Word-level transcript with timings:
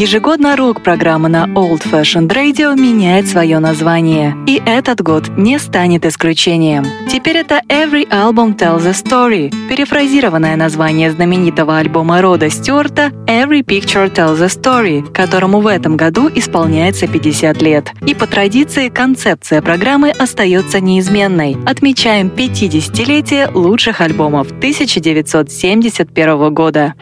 Ежегодно 0.00 0.56
рок-программа 0.56 1.28
на 1.28 1.44
Old 1.44 1.82
Fashioned 1.82 2.28
Radio 2.28 2.74
меняет 2.74 3.28
свое 3.28 3.58
название, 3.58 4.34
и 4.46 4.62
этот 4.64 5.02
год 5.02 5.28
не 5.36 5.58
станет 5.58 6.06
исключением. 6.06 6.86
Теперь 7.12 7.36
это 7.36 7.60
Every 7.68 8.08
Album 8.08 8.56
Tells 8.56 8.88
a 8.88 8.92
Story, 8.92 9.52
перефразированное 9.68 10.56
название 10.56 11.10
знаменитого 11.10 11.76
альбома 11.76 12.22
Рода 12.22 12.48
Стюарта 12.48 13.12
Every 13.26 13.62
Picture 13.62 14.10
Tells 14.10 14.42
a 14.42 14.46
Story, 14.46 15.12
которому 15.12 15.60
в 15.60 15.66
этом 15.66 15.98
году 15.98 16.30
исполняется 16.34 17.06
50 17.06 17.60
лет. 17.60 17.92
И 18.06 18.14
по 18.14 18.26
традиции 18.26 18.88
концепция 18.88 19.60
программы 19.60 20.12
остается 20.12 20.80
неизменной. 20.80 21.58
Отмечаем 21.66 22.28
50-летие 22.28 23.52
лучших 23.52 24.00
альбомов 24.00 24.46
1971 24.46 26.54
года. 26.54 26.94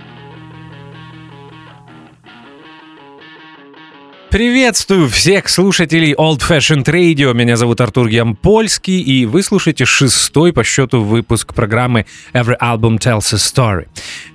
Приветствую 4.30 5.08
всех 5.08 5.48
слушателей 5.48 6.12
Old 6.12 6.40
Fashioned 6.40 6.84
Radio. 6.84 7.32
Меня 7.32 7.56
зовут 7.56 7.80
Артур 7.80 8.08
Ямпольский, 8.08 9.00
и 9.00 9.24
вы 9.24 9.42
слушаете 9.42 9.86
шестой 9.86 10.52
по 10.52 10.64
счету 10.64 11.00
выпуск 11.00 11.54
программы 11.54 12.04
Every 12.34 12.58
Album 12.60 12.98
Tells 12.98 13.32
a 13.32 13.38
Story. 13.38 13.86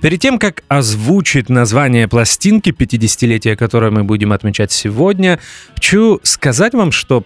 Перед 0.01 0.19
тем, 0.19 0.39
как 0.39 0.63
озвучить 0.67 1.47
название 1.47 2.07
пластинки, 2.07 2.71
50-летия 2.71 3.55
которое 3.55 3.91
мы 3.91 4.03
будем 4.03 4.33
отмечать 4.33 4.71
сегодня, 4.71 5.39
хочу 5.75 6.19
сказать 6.23 6.73
вам, 6.73 6.91
что 6.91 7.23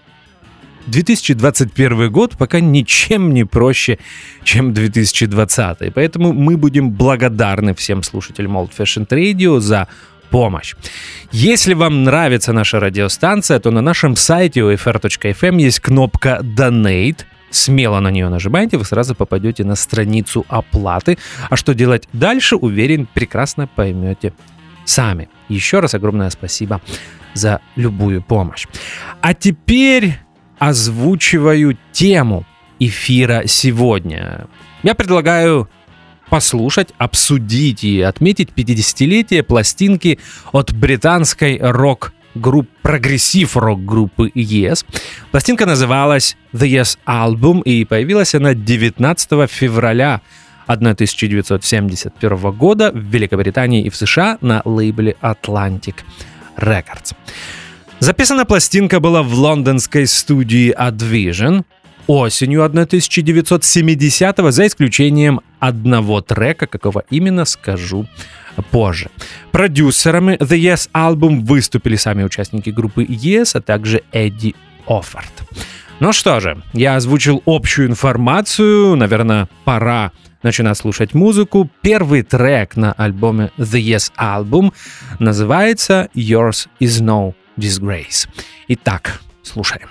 2021 0.88 2.12
год 2.12 2.38
пока 2.38 2.60
ничем 2.60 3.34
не 3.34 3.46
проще, 3.46 3.98
чем 4.44 4.74
2020. 4.74 5.94
Поэтому 5.94 6.34
мы 6.34 6.58
будем 6.58 6.90
благодарны 6.90 7.74
всем 7.74 8.04
слушателям 8.04 8.58
Old 8.58 8.72
Fashioned 8.78 9.08
Radio 9.08 9.62
за 9.62 9.88
помощь. 10.30 10.76
Если 11.32 11.74
вам 11.74 12.04
нравится 12.04 12.54
наша 12.54 12.80
радиостанция, 12.80 13.60
то 13.60 13.72
на 13.72 13.82
нашем 13.82 14.16
сайте 14.16 14.62
ufr.fm 14.62 15.60
есть 15.60 15.80
кнопка 15.80 16.40
Donate. 16.42 17.22
Смело 17.50 18.00
на 18.00 18.12
нее 18.12 18.30
нажимаете, 18.30 18.78
вы 18.78 18.86
сразу 18.86 19.16
попадете 19.16 19.64
на 19.64 19.76
страницу 19.76 20.46
оплаты. 20.50 21.18
А 21.50 21.56
что 21.56 21.74
делать 21.74 22.08
дальше, 22.14 22.56
уверен, 22.56 23.08
прекрасно 23.14 23.68
поймете 23.68 24.34
сами. 24.86 25.30
Еще 25.50 25.80
раз 25.80 25.94
огромное 25.94 26.30
спасибо 26.30 26.82
за 27.34 27.62
любую 27.76 28.22
помощь. 28.22 28.68
А 29.22 29.34
теперь 29.34 30.20
озвучиваю 30.60 31.78
тему 31.92 32.46
эфира 32.80 33.44
сегодня. 33.46 34.48
Я 34.84 34.96
предлагаю 34.96 35.70
послушать, 36.30 36.90
обсудить 36.98 37.84
и 37.84 38.02
отметить 38.02 38.50
50-летие 38.56 39.44
пластинки 39.44 40.20
от 40.52 40.74
британской 40.74 41.60
рок 41.62 42.14
групп 42.36 42.70
прогрессив 42.82 43.58
рок-группы 43.58 44.30
Yes. 44.30 44.86
Пластинка 45.32 45.66
называлась 45.66 46.38
The 46.54 46.68
Yes 46.68 46.98
Album 47.08 47.64
и 47.64 47.84
появилась 47.86 48.36
она 48.36 48.54
19 48.54 49.50
февраля 49.50 50.22
1971 50.68 52.52
года 52.52 52.92
в 52.92 52.98
Великобритании 52.98 53.84
и 53.84 53.90
в 53.90 53.96
США 53.96 54.38
на 54.42 54.62
лейбле 54.66 55.16
Atlantic 55.22 55.96
Records. 56.58 57.16
Записана 58.00 58.46
пластинка 58.46 59.00
была 59.00 59.24
в 59.24 59.34
лондонской 59.34 60.06
студии 60.06 60.72
Advision 60.78 61.64
осенью 62.08 62.64
1970 62.64 64.38
за 64.54 64.68
исключением 64.68 65.42
одного 65.60 66.22
трека, 66.22 66.68
какого 66.68 67.04
именно 67.10 67.46
скажу 67.46 68.08
позже. 68.72 69.10
Продюсерами 69.52 70.34
The 70.34 70.58
Yes 70.58 70.90
Album 70.94 71.46
выступили 71.46 71.96
сами 71.96 72.24
участники 72.24 72.70
группы 72.70 73.04
Yes, 73.04 73.52
а 73.54 73.62
также 73.62 74.04
Эдди 74.12 74.56
Оффорд. 74.88 75.32
Ну 76.00 76.14
что 76.14 76.40
же, 76.40 76.62
я 76.74 76.96
озвучил 76.96 77.42
общую 77.46 77.90
информацию, 77.90 78.96
наверное, 78.96 79.50
пора 79.66 80.12
начинать 80.44 80.78
слушать 80.78 81.14
музыку. 81.14 81.70
Первый 81.82 82.22
трек 82.22 82.76
на 82.76 82.94
альбоме 82.94 83.52
The 83.58 83.82
Yes 83.82 84.12
Album 84.18 84.74
называется 85.20 86.10
Yours 86.14 86.68
is 86.80 87.02
No 87.04 87.34
Disgrace. 87.58 88.28
Итак, 88.68 89.22
слушаем. 89.42 89.90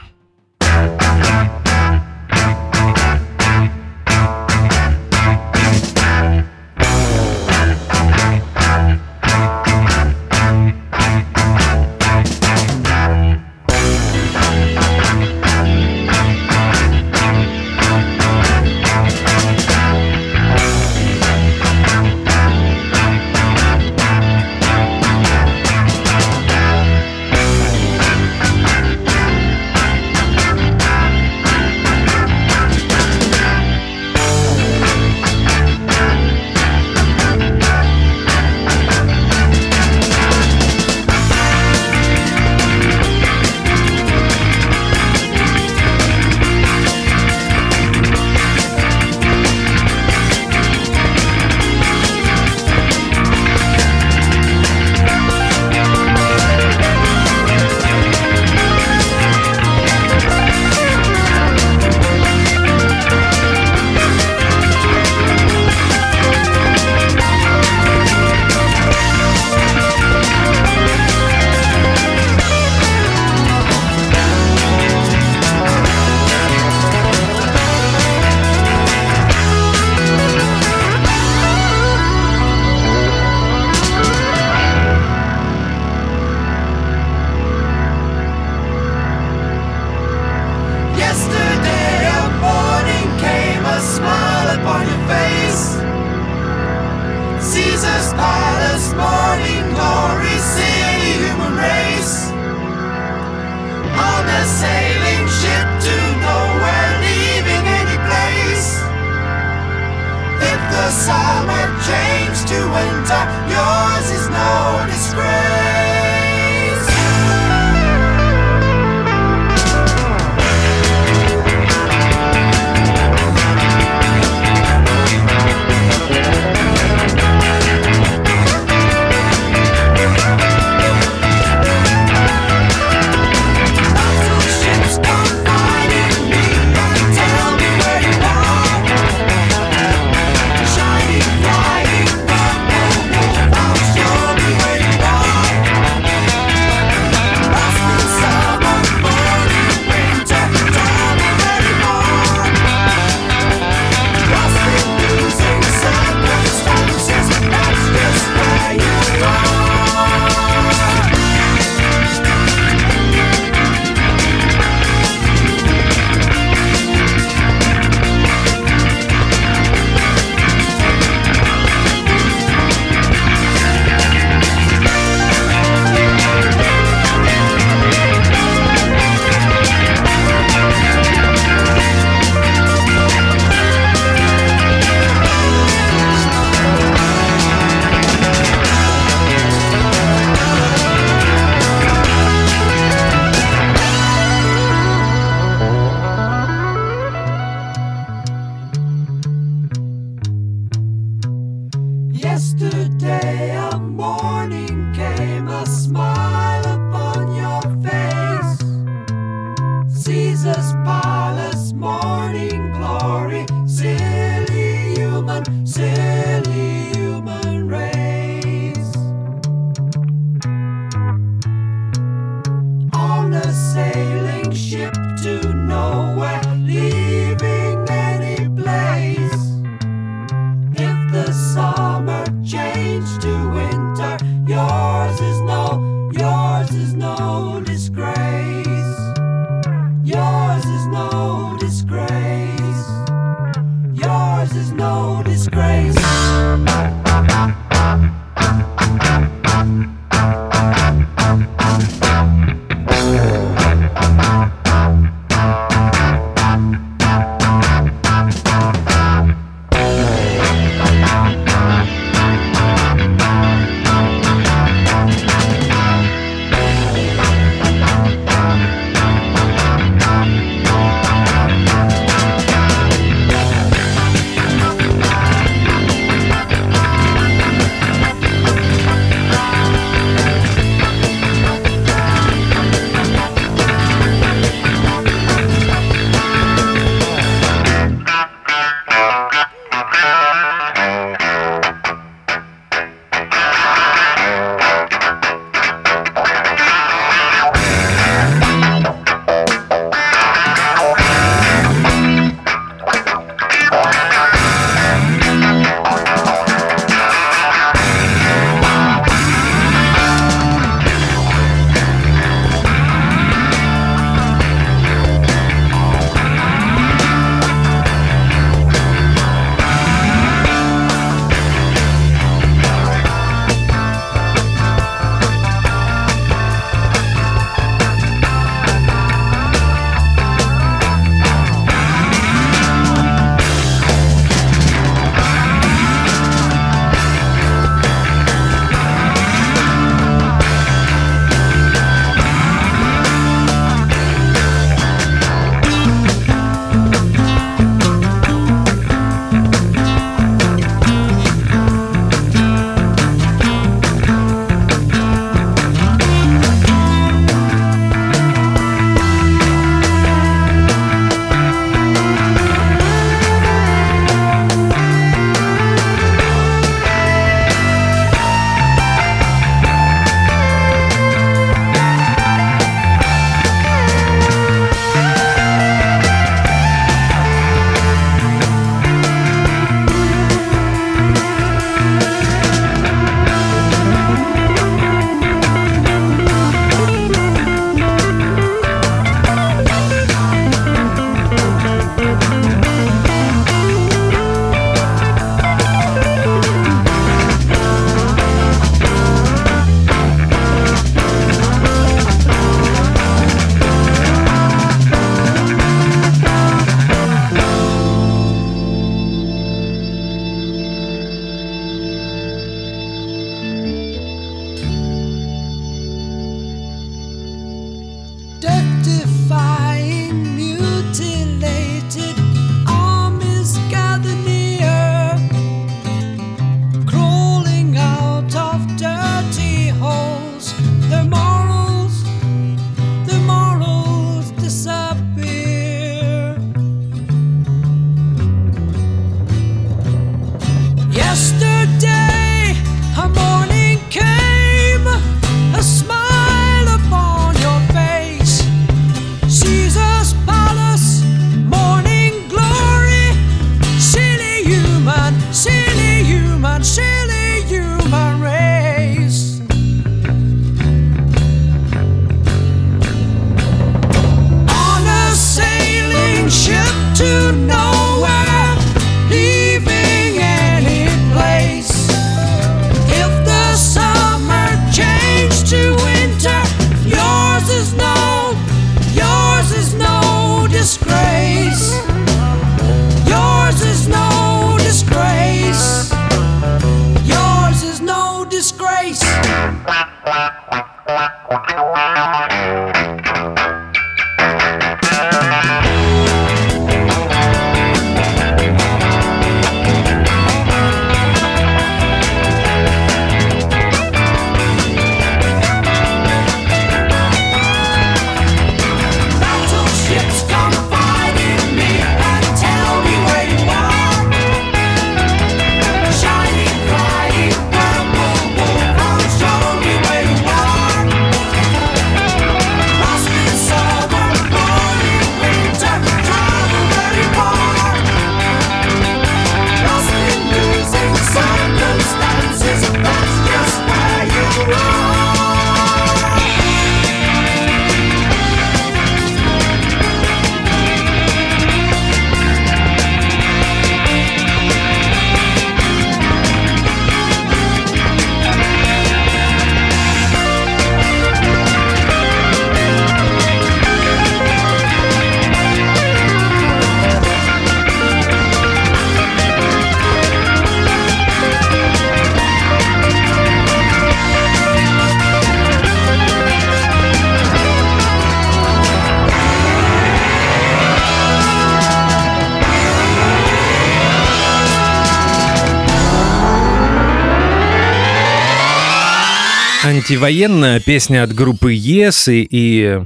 Антивоенная 579.86 580.58
песня 580.58 581.04
от 581.04 581.14
группы 581.14 581.54
Yes 581.54 582.12
и, 582.12 582.26
и 582.28 582.84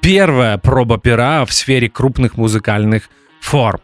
первая 0.00 0.56
проба 0.56 0.96
пера 0.96 1.44
в 1.44 1.52
сфере 1.52 1.90
крупных 1.90 2.38
музыкальных 2.38 3.10
форм. 3.42 3.80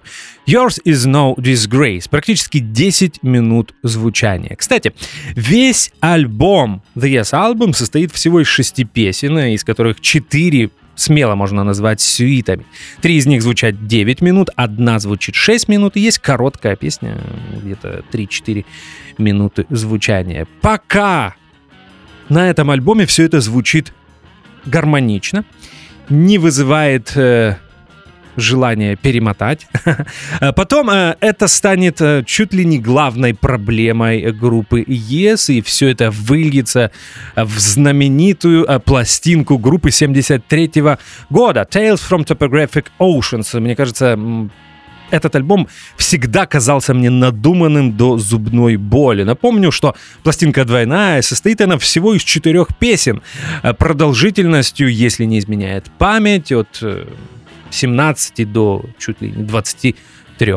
Yours 0.46 0.80
is 0.86 1.06
no 1.06 1.36
disgrace. 1.36 2.08
Практически 2.08 2.60
10 2.60 3.22
минут 3.22 3.74
звучания. 3.82 4.56
Кстати, 4.56 4.94
весь 5.34 5.92
альбом 6.00 6.82
The 6.94 7.20
Yes 7.20 7.34
Album 7.34 7.74
состоит 7.74 8.10
всего 8.12 8.40
из 8.40 8.46
шести 8.46 8.84
песен, 8.84 9.36
из 9.38 9.62
которых 9.62 10.00
4 10.00 10.70
смело 10.94 11.34
можно 11.34 11.62
назвать 11.62 12.00
сюитами. 12.00 12.64
Три 13.02 13.16
из 13.16 13.26
них 13.26 13.42
звучат 13.42 13.86
9 13.86 14.22
минут, 14.22 14.48
одна 14.56 14.98
звучит 14.98 15.34
6 15.34 15.68
минут, 15.68 15.96
и 15.96 16.00
есть 16.00 16.20
короткая 16.20 16.74
песня, 16.76 17.20
где-то 17.62 18.02
3-4 18.10 18.64
минуты 19.18 19.66
звучания. 19.68 20.48
Пока 20.62 21.34
на 22.28 22.50
этом 22.50 22.70
альбоме 22.70 23.06
все 23.06 23.24
это 23.24 23.40
звучит 23.40 23.92
гармонично, 24.64 25.44
не 26.08 26.38
вызывает 26.38 27.16
э, 27.16 27.56
желание 28.36 28.96
перемотать. 28.96 29.66
Потом 30.56 30.90
э, 30.90 31.16
это 31.20 31.48
станет 31.48 32.00
э, 32.00 32.22
чуть 32.26 32.52
ли 32.52 32.64
не 32.64 32.78
главной 32.78 33.34
проблемой 33.34 34.32
группы 34.32 34.82
Yes, 34.82 35.52
и 35.52 35.62
все 35.62 35.88
это 35.88 36.10
выльется 36.10 36.90
в 37.34 37.58
знаменитую 37.58 38.64
э, 38.64 38.78
пластинку 38.78 39.58
группы 39.58 39.90
73 39.90 40.70
года 41.30 41.66
Tales 41.70 42.00
from 42.08 42.26
Topographic 42.26 42.86
Oceans. 42.98 43.58
Мне 43.58 43.74
кажется, 43.74 44.18
этот 45.10 45.36
альбом 45.36 45.68
всегда 45.96 46.46
казался 46.46 46.94
мне 46.94 47.10
надуманным 47.10 47.96
до 47.96 48.18
зубной 48.18 48.76
боли. 48.76 49.22
Напомню, 49.22 49.70
что 49.70 49.94
пластинка 50.22 50.64
двойная, 50.64 51.22
состоит 51.22 51.60
она 51.60 51.78
всего 51.78 52.14
из 52.14 52.22
четырех 52.22 52.76
песен, 52.76 53.22
э, 53.62 53.72
продолжительностью, 53.74 54.92
если 54.92 55.24
не 55.24 55.38
изменяет 55.38 55.90
память, 55.98 56.52
от 56.52 56.78
э, 56.82 57.06
17 57.70 58.52
до 58.52 58.84
чуть 58.98 59.20
ли 59.20 59.30
не 59.30 59.44
23 59.44 60.54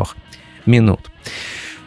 минут. 0.66 1.02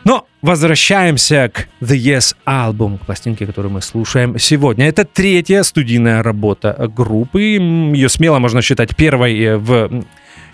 Но 0.05 0.27
возвращаемся 0.43 1.51
к 1.53 1.69
The 1.81 1.97
Yes 1.97 2.35
Album, 2.45 2.99
к 2.99 3.07
пластинке, 3.07 3.47
которую 3.47 3.73
мы 3.73 3.83
слушаем 3.83 4.39
сегодня. 4.39 4.89
Это 4.89 5.05
третья 5.05 5.63
студийная 5.63 6.23
работа 6.23 6.91
группы. 6.95 7.43
Ее 7.43 8.09
смело 8.09 8.39
можно 8.39 8.63
считать 8.63 8.97
первой 8.97 9.39
э, 9.41 9.57
в 9.57 10.05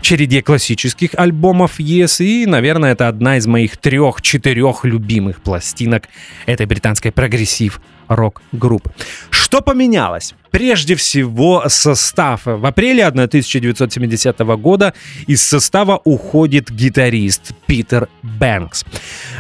череде 0.03 0.43
классических 0.43 1.11
альбомов 1.15 1.79
Yes. 1.79 2.25
И, 2.25 2.47
наверное, 2.47 2.93
это 2.93 3.09
одна 3.09 3.37
из 3.37 3.47
моих 3.47 3.77
трех-четырех 3.77 4.85
любимых 4.85 5.41
пластинок 5.41 6.05
этой 6.47 6.67
британской 6.67 7.13
прогрессив 7.13 7.81
рок-группы. 8.09 8.91
Что 9.31 9.61
поменялось? 9.63 10.35
Прежде 10.51 10.95
всего 10.95 11.65
состав. 11.69 12.43
В 12.45 12.67
апреле 12.67 13.07
1970 13.07 14.39
года 14.39 14.93
из 15.27 15.43
состава 15.43 16.01
уходит 16.05 16.71
гитарист 16.71 17.53
Питер 17.67 18.09
Бэнкс. 18.23 18.85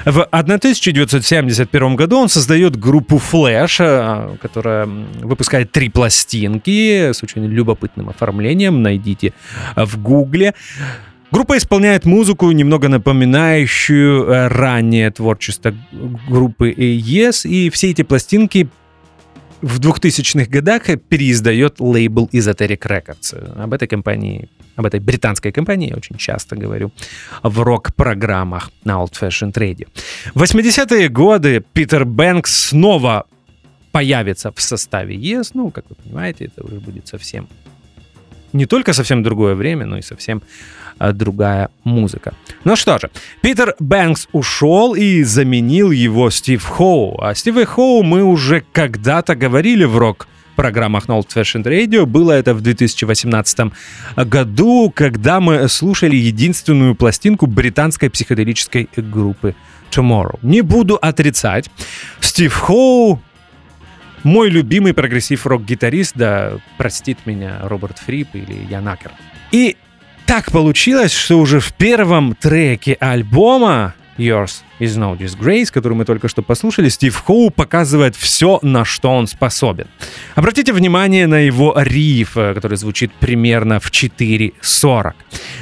В 0.04 0.22
1971 0.22 1.96
году 1.96 2.18
он 2.18 2.28
создает 2.28 2.76
группу 2.76 3.16
Flash, 3.16 3.76
э, 3.80 4.36
которая 4.40 4.86
выпускает 4.86 5.72
три 5.72 5.88
пластинки 5.88 7.12
с 7.12 7.22
очень 7.22 7.44
любопытным 7.44 8.08
оформлением. 8.08 8.82
Найдите 8.82 9.32
в 9.76 10.00
гугле. 10.00 10.54
Группа 11.30 11.58
исполняет 11.58 12.06
музыку, 12.06 12.50
немного 12.52 12.88
напоминающую 12.88 14.24
э, 14.24 14.48
раннее 14.48 15.10
творчество 15.10 15.74
группы 16.28 16.70
Yes, 16.70 17.46
и 17.46 17.68
все 17.68 17.90
эти 17.90 18.02
пластинки 18.02 18.68
в 19.60 19.78
2000-х 19.78 20.50
годах 20.50 20.84
переиздает 21.08 21.80
лейбл 21.80 22.30
Esoteric 22.32 22.80
Records. 22.80 23.62
Об 23.62 23.74
этой 23.74 23.88
компании, 23.88 24.48
об 24.76 24.86
этой 24.86 25.00
британской 25.00 25.52
компании 25.52 25.90
я 25.90 25.96
очень 25.96 26.16
часто 26.16 26.56
говорю 26.56 26.92
в 27.42 27.60
рок-программах 27.60 28.70
на 28.84 28.92
Old 28.92 29.12
Fashioned 29.20 29.52
Radio. 29.52 29.86
В 30.34 30.42
80-е 30.42 31.08
годы 31.10 31.62
Питер 31.74 32.06
Бэнкс 32.06 32.68
снова 32.68 33.26
появится 33.92 34.50
в 34.50 34.60
составе 34.62 35.16
Yes. 35.16 35.50
Ну, 35.54 35.70
как 35.70 35.84
вы 35.90 35.96
понимаете, 35.96 36.46
это 36.46 36.64
уже 36.64 36.80
будет 36.80 37.06
совсем 37.06 37.48
не 38.52 38.66
только 38.66 38.92
совсем 38.92 39.22
другое 39.22 39.54
время, 39.54 39.86
но 39.86 39.98
и 39.98 40.02
совсем 40.02 40.42
другая 40.98 41.70
музыка. 41.84 42.34
Ну 42.64 42.76
что 42.76 42.98
же, 42.98 43.10
Питер 43.40 43.74
Бэнкс 43.78 44.28
ушел 44.32 44.94
и 44.94 45.22
заменил 45.22 45.90
его 45.90 46.30
Стив 46.30 46.64
Хоу. 46.64 47.20
О 47.20 47.34
Стиве 47.34 47.66
Хоу 47.66 48.02
мы 48.02 48.22
уже 48.24 48.62
когда-то 48.72 49.34
говорили 49.34 49.84
в 49.84 49.96
рок 49.98 50.28
программах 50.56 51.06
на 51.06 51.12
Old 51.12 51.28
Fashioned 51.28 51.64
Radio. 51.64 52.04
Было 52.04 52.32
это 52.32 52.52
в 52.52 52.60
2018 52.60 53.72
году, 54.16 54.92
когда 54.94 55.38
мы 55.38 55.68
слушали 55.68 56.16
единственную 56.16 56.96
пластинку 56.96 57.46
британской 57.46 58.10
психоделической 58.10 58.88
группы 58.96 59.54
Tomorrow. 59.90 60.38
Не 60.42 60.62
буду 60.62 60.96
отрицать, 60.96 61.70
Стив 62.20 62.52
Хоу 62.52 63.20
мой 64.24 64.50
любимый 64.50 64.94
прогрессив-рок-гитарист, 64.94 66.16
да 66.16 66.52
простит 66.76 67.18
меня 67.24 67.60
Роберт 67.62 67.98
Фрип 67.98 68.34
или 68.34 68.66
Ян 68.68 68.88
Аккерман. 68.88 69.12
И 69.52 69.76
так 70.38 70.52
получилось, 70.52 71.12
что 71.12 71.40
уже 71.40 71.58
в 71.58 71.72
первом 71.72 72.36
треке 72.36 72.96
альбома 73.00 73.94
Yours 74.18 74.62
is 74.80 74.96
no 74.96 75.16
disgrace, 75.16 75.70
который 75.72 75.94
мы 75.94 76.04
только 76.04 76.28
что 76.28 76.42
послушали, 76.42 76.88
Стив 76.88 77.16
Хоу 77.16 77.50
показывает 77.50 78.16
все, 78.16 78.58
на 78.62 78.84
что 78.84 79.10
он 79.10 79.26
способен. 79.26 79.86
Обратите 80.34 80.72
внимание 80.72 81.26
на 81.26 81.38
его 81.38 81.74
риф, 81.76 82.36
э, 82.36 82.54
который 82.54 82.76
звучит 82.76 83.12
примерно 83.20 83.80
в 83.80 83.90
4.40. 83.90 85.12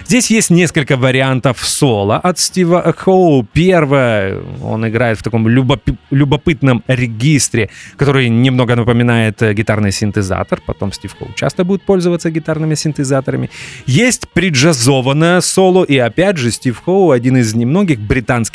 Здесь 0.06 0.30
есть 0.30 0.50
несколько 0.50 0.96
вариантов 0.96 1.58
соло 1.66 2.16
от 2.18 2.38
Стива 2.38 2.94
Хоу. 2.96 3.46
Первое, 3.52 4.40
он 4.62 4.86
играет 4.88 5.18
в 5.18 5.22
таком 5.22 5.48
любопи- 5.48 5.96
любопытном 6.10 6.82
регистре, 6.86 7.68
который 7.96 8.28
немного 8.28 8.76
напоминает 8.76 9.42
э, 9.42 9.54
гитарный 9.54 9.92
синтезатор. 9.92 10.60
Потом 10.66 10.92
Стив 10.92 11.14
Хоу 11.18 11.28
часто 11.34 11.64
будет 11.64 11.82
пользоваться 11.82 12.30
гитарными 12.30 12.74
синтезаторами. 12.74 13.50
Есть 13.86 14.28
приджазованное 14.28 15.40
соло, 15.40 15.84
и 15.84 15.98
опять 15.98 16.36
же 16.36 16.50
Стив 16.50 16.80
Хоу 16.84 17.10
один 17.10 17.36
из 17.36 17.54
немногих 17.54 18.00
британских 18.00 18.45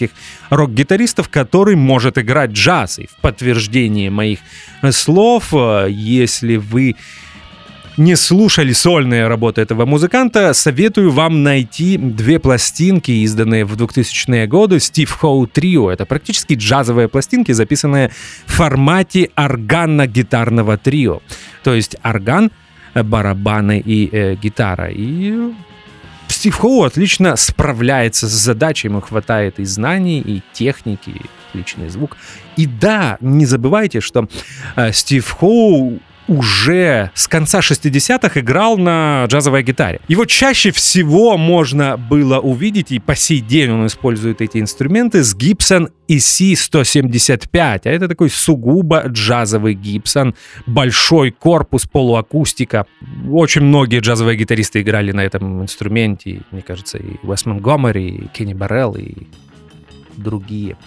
рок-гитаристов, 0.49 1.29
который 1.29 1.75
может 1.75 2.17
играть 2.17 2.51
джаз. 2.51 2.99
И 2.99 3.07
в 3.07 3.15
подтверждение 3.21 4.09
моих 4.09 4.39
э, 4.81 4.91
слов, 4.91 5.53
э, 5.53 5.87
если 5.89 6.57
вы 6.57 6.95
не 7.97 8.15
слушали 8.15 8.73
сольные 8.73 9.27
работы 9.27 9.61
этого 9.61 9.85
музыканта, 9.85 10.53
советую 10.53 11.11
вам 11.11 11.43
найти 11.43 11.97
две 11.97 12.39
пластинки, 12.39 13.11
изданные 13.11 13.65
в 13.65 13.75
2000-е 13.75 14.47
годы, 14.47 14.79
Стив 14.79 15.11
Хоу 15.11 15.45
Трио. 15.45 15.91
Это 15.91 16.05
практически 16.05 16.53
джазовые 16.53 17.07
пластинки, 17.07 17.51
записанные 17.51 18.11
в 18.45 18.53
формате 18.53 19.29
органно-гитарного 19.35 20.77
трио. 20.77 21.21
То 21.63 21.73
есть 21.73 21.95
орган, 22.03 22.51
барабаны 22.95 23.81
и 23.85 24.09
э, 24.11 24.35
гитара. 24.35 24.89
И 24.89 25.53
Стив 26.31 26.55
Хоу 26.55 26.83
отлично 26.83 27.35
справляется 27.35 28.27
с 28.27 28.31
задачей, 28.31 28.87
ему 28.87 29.01
хватает 29.01 29.59
и 29.59 29.65
знаний, 29.65 30.19
и 30.19 30.41
техники, 30.53 31.09
и 31.09 31.21
отличный 31.49 31.89
звук. 31.89 32.17
И 32.57 32.65
да, 32.65 33.17
не 33.21 33.45
забывайте, 33.45 33.99
что 34.01 34.27
э, 34.75 34.91
Стив 34.93 35.29
Хоу 35.29 35.99
уже 36.27 37.11
с 37.13 37.27
конца 37.27 37.59
60-х 37.59 38.39
играл 38.39 38.77
на 38.77 39.25
джазовой 39.27 39.63
гитаре. 39.63 39.99
Его 40.07 40.25
чаще 40.25 40.71
всего 40.71 41.37
можно 41.37 41.97
было 41.97 42.39
увидеть, 42.39 42.91
и 42.91 42.99
по 42.99 43.15
сей 43.15 43.39
день 43.39 43.71
он 43.71 43.87
использует 43.87 44.41
эти 44.41 44.59
инструменты 44.59 45.23
с 45.23 45.35
Gibson 45.35 45.91
EC-175, 46.07 47.81
а 47.83 47.89
это 47.89 48.07
такой 48.07 48.29
сугубо 48.29 49.03
джазовый 49.07 49.75
Gibson, 49.75 50.35
большой 50.65 51.31
корпус, 51.31 51.85
полуакустика. 51.85 52.85
Очень 53.29 53.63
многие 53.63 53.99
джазовые 53.99 54.37
гитаристы 54.37 54.81
играли 54.81 55.11
на 55.11 55.21
этом 55.21 55.61
инструменте, 55.61 56.41
мне 56.51 56.61
кажется, 56.61 56.97
и 56.97 57.17
Уэс 57.23 57.45
Монгомери, 57.45 58.07
и 58.07 58.27
Кенни 58.27 58.53
Баррелл, 58.53 58.95
и 58.95 59.27
другие 60.17 60.77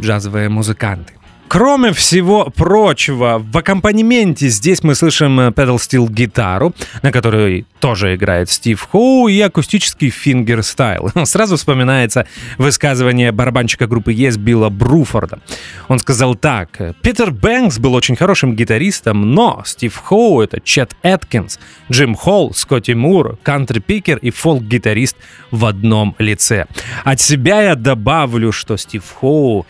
джазовые 0.00 0.48
музыканты. 0.48 1.17
Кроме 1.48 1.92
всего 1.92 2.52
прочего, 2.54 3.38
в 3.42 3.56
аккомпанементе 3.56 4.48
здесь 4.48 4.82
мы 4.82 4.94
слышим 4.94 5.40
э, 5.40 5.48
pedal 5.48 5.76
steel 5.76 6.06
гитару, 6.10 6.74
на 7.00 7.10
которой 7.10 7.64
тоже 7.80 8.16
играет 8.16 8.50
Стив 8.50 8.86
Хоу, 8.92 9.28
и 9.28 9.40
акустический 9.40 10.10
фингер-стайл. 10.10 11.10
Сразу 11.24 11.56
вспоминается 11.56 12.26
высказывание 12.58 13.32
барабанщика 13.32 13.86
группы 13.86 14.12
Yes 14.12 14.38
Билла 14.38 14.68
Бруфорда. 14.68 15.40
Он 15.88 15.98
сказал 15.98 16.34
так. 16.34 16.68
«Питер 17.00 17.30
Бэнкс 17.30 17.78
был 17.78 17.94
очень 17.94 18.16
хорошим 18.16 18.54
гитаристом, 18.54 19.32
но 19.32 19.62
Стив 19.64 19.96
Хоу— 19.96 20.40
это 20.42 20.60
Чет 20.60 20.96
Эткинс, 21.02 21.58
Джим 21.90 22.14
Холл, 22.14 22.52
Скотти 22.52 22.92
Мур, 22.92 23.38
кантри-пикер 23.42 24.18
и 24.18 24.30
фолк-гитарист 24.30 25.16
в 25.50 25.64
одном 25.64 26.14
лице. 26.18 26.66
От 27.04 27.22
себя 27.22 27.62
я 27.62 27.74
добавлю, 27.74 28.52
что 28.52 28.76
Стив 28.76 29.02
Хоу 29.18 29.64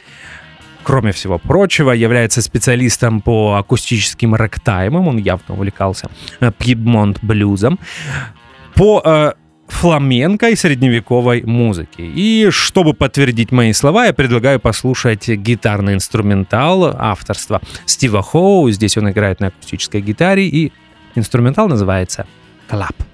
кроме 0.82 1.12
всего 1.12 1.38
прочего, 1.38 1.92
является 1.92 2.42
специалистом 2.42 3.20
по 3.20 3.56
акустическим 3.56 4.34
рэктаймам, 4.34 5.08
он 5.08 5.18
явно 5.18 5.54
увлекался 5.54 6.10
э, 6.40 6.50
пьедмонт-блюзом, 6.56 7.78
по 8.74 9.02
э, 9.04 9.32
фламенко 9.68 10.48
и 10.48 10.56
средневековой 10.56 11.42
музыки. 11.42 12.00
И 12.00 12.48
чтобы 12.50 12.94
подтвердить 12.94 13.52
мои 13.52 13.72
слова, 13.72 14.06
я 14.06 14.12
предлагаю 14.12 14.60
послушать 14.60 15.28
гитарный 15.28 15.94
инструментал 15.94 16.84
авторства 16.84 17.60
Стива 17.84 18.22
Хоу. 18.22 18.70
Здесь 18.70 18.96
он 18.96 19.10
играет 19.10 19.40
на 19.40 19.48
акустической 19.48 20.00
гитаре, 20.00 20.46
и 20.48 20.72
инструментал 21.14 21.68
называется 21.68 22.26
«Клап». 22.68 23.07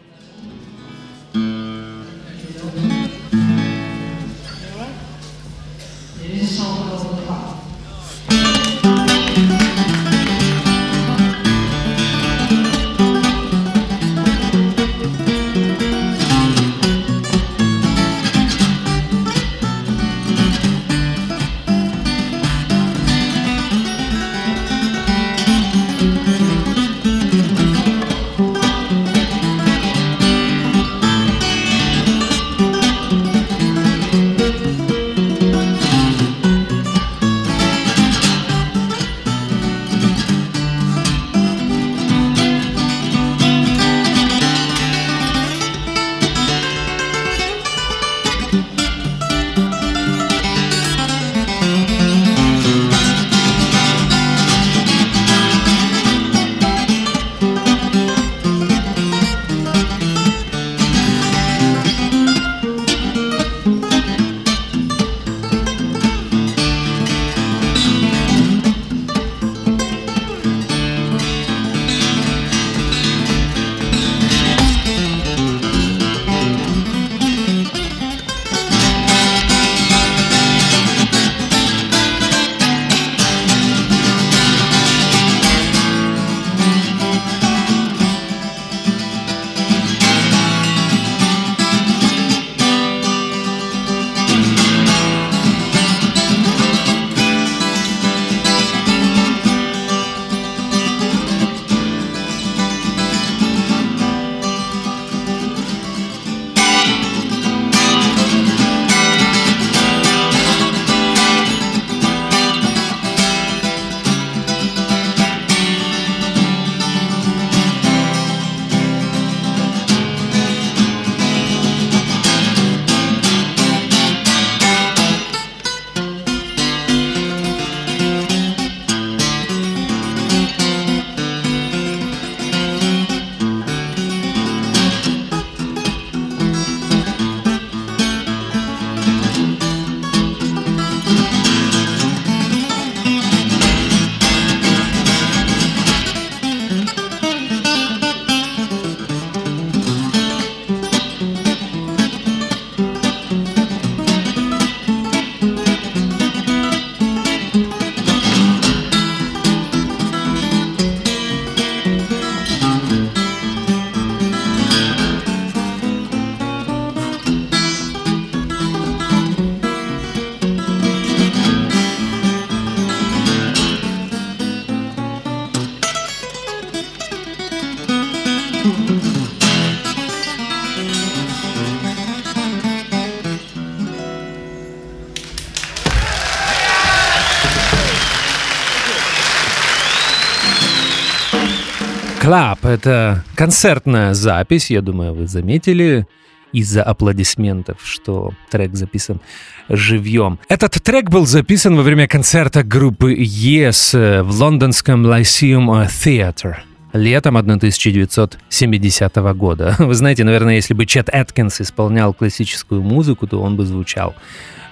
Club— 192.34 192.58
это 192.62 193.22
концертная 193.36 194.12
запись, 194.12 194.68
я 194.68 194.80
думаю, 194.80 195.14
вы 195.14 195.28
заметили 195.28 196.08
из-за 196.50 196.82
аплодисментов, 196.82 197.76
что 197.84 198.32
трек 198.50 198.74
записан 198.74 199.20
живьем. 199.68 200.40
Этот 200.48 200.72
трек 200.82 201.10
был 201.10 201.26
записан 201.26 201.76
во 201.76 201.82
время 201.82 202.08
концерта 202.08 202.64
группы 202.64 203.14
Yes 203.14 204.22
в 204.22 204.40
лондонском 204.40 205.06
Lyceum 205.06 205.86
Theatre 205.86 206.56
летом 206.92 207.36
1970 207.36 209.14
года. 209.36 209.76
Вы 209.78 209.94
знаете, 209.94 210.24
наверное, 210.24 210.56
если 210.56 210.74
бы 210.74 210.86
Чет 210.86 211.08
Эткинс 211.12 211.60
исполнял 211.60 212.12
классическую 212.14 212.82
музыку, 212.82 213.28
то 213.28 213.40
он 213.40 213.54
бы 213.54 213.64
звучал 213.64 214.16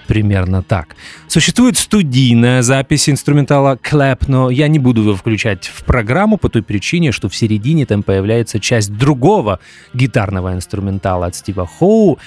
примерно 0.07 0.63
так. 0.63 0.95
Существует 1.27 1.77
студийная 1.77 2.61
запись 2.61 3.09
инструментала 3.09 3.75
Clap, 3.75 4.25
но 4.27 4.49
я 4.49 4.67
не 4.67 4.79
буду 4.79 5.01
его 5.01 5.15
включать 5.15 5.67
в 5.67 5.83
программу 5.83 6.37
по 6.37 6.49
той 6.49 6.63
причине, 6.63 7.11
что 7.11 7.29
в 7.29 7.35
середине 7.35 7.85
там 7.85 8.03
появляется 8.03 8.59
часть 8.59 8.93
другого 8.95 9.59
гитарного 9.93 10.53
инструментала 10.53 11.27
от 11.27 11.35
Стива 11.35 11.65
Хоу, 11.67 12.19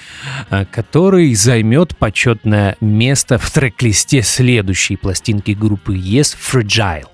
э, 0.49 0.65
который 0.65 1.33
займет 1.35 1.97
почетное 1.97 2.75
место 2.81 3.37
в 3.37 3.49
трек-листе 3.51 4.21
следующей 4.21 4.95
пластинки 4.95 5.51
группы 5.51 5.95
Yes 5.95 6.35
Fragile. 6.37 7.07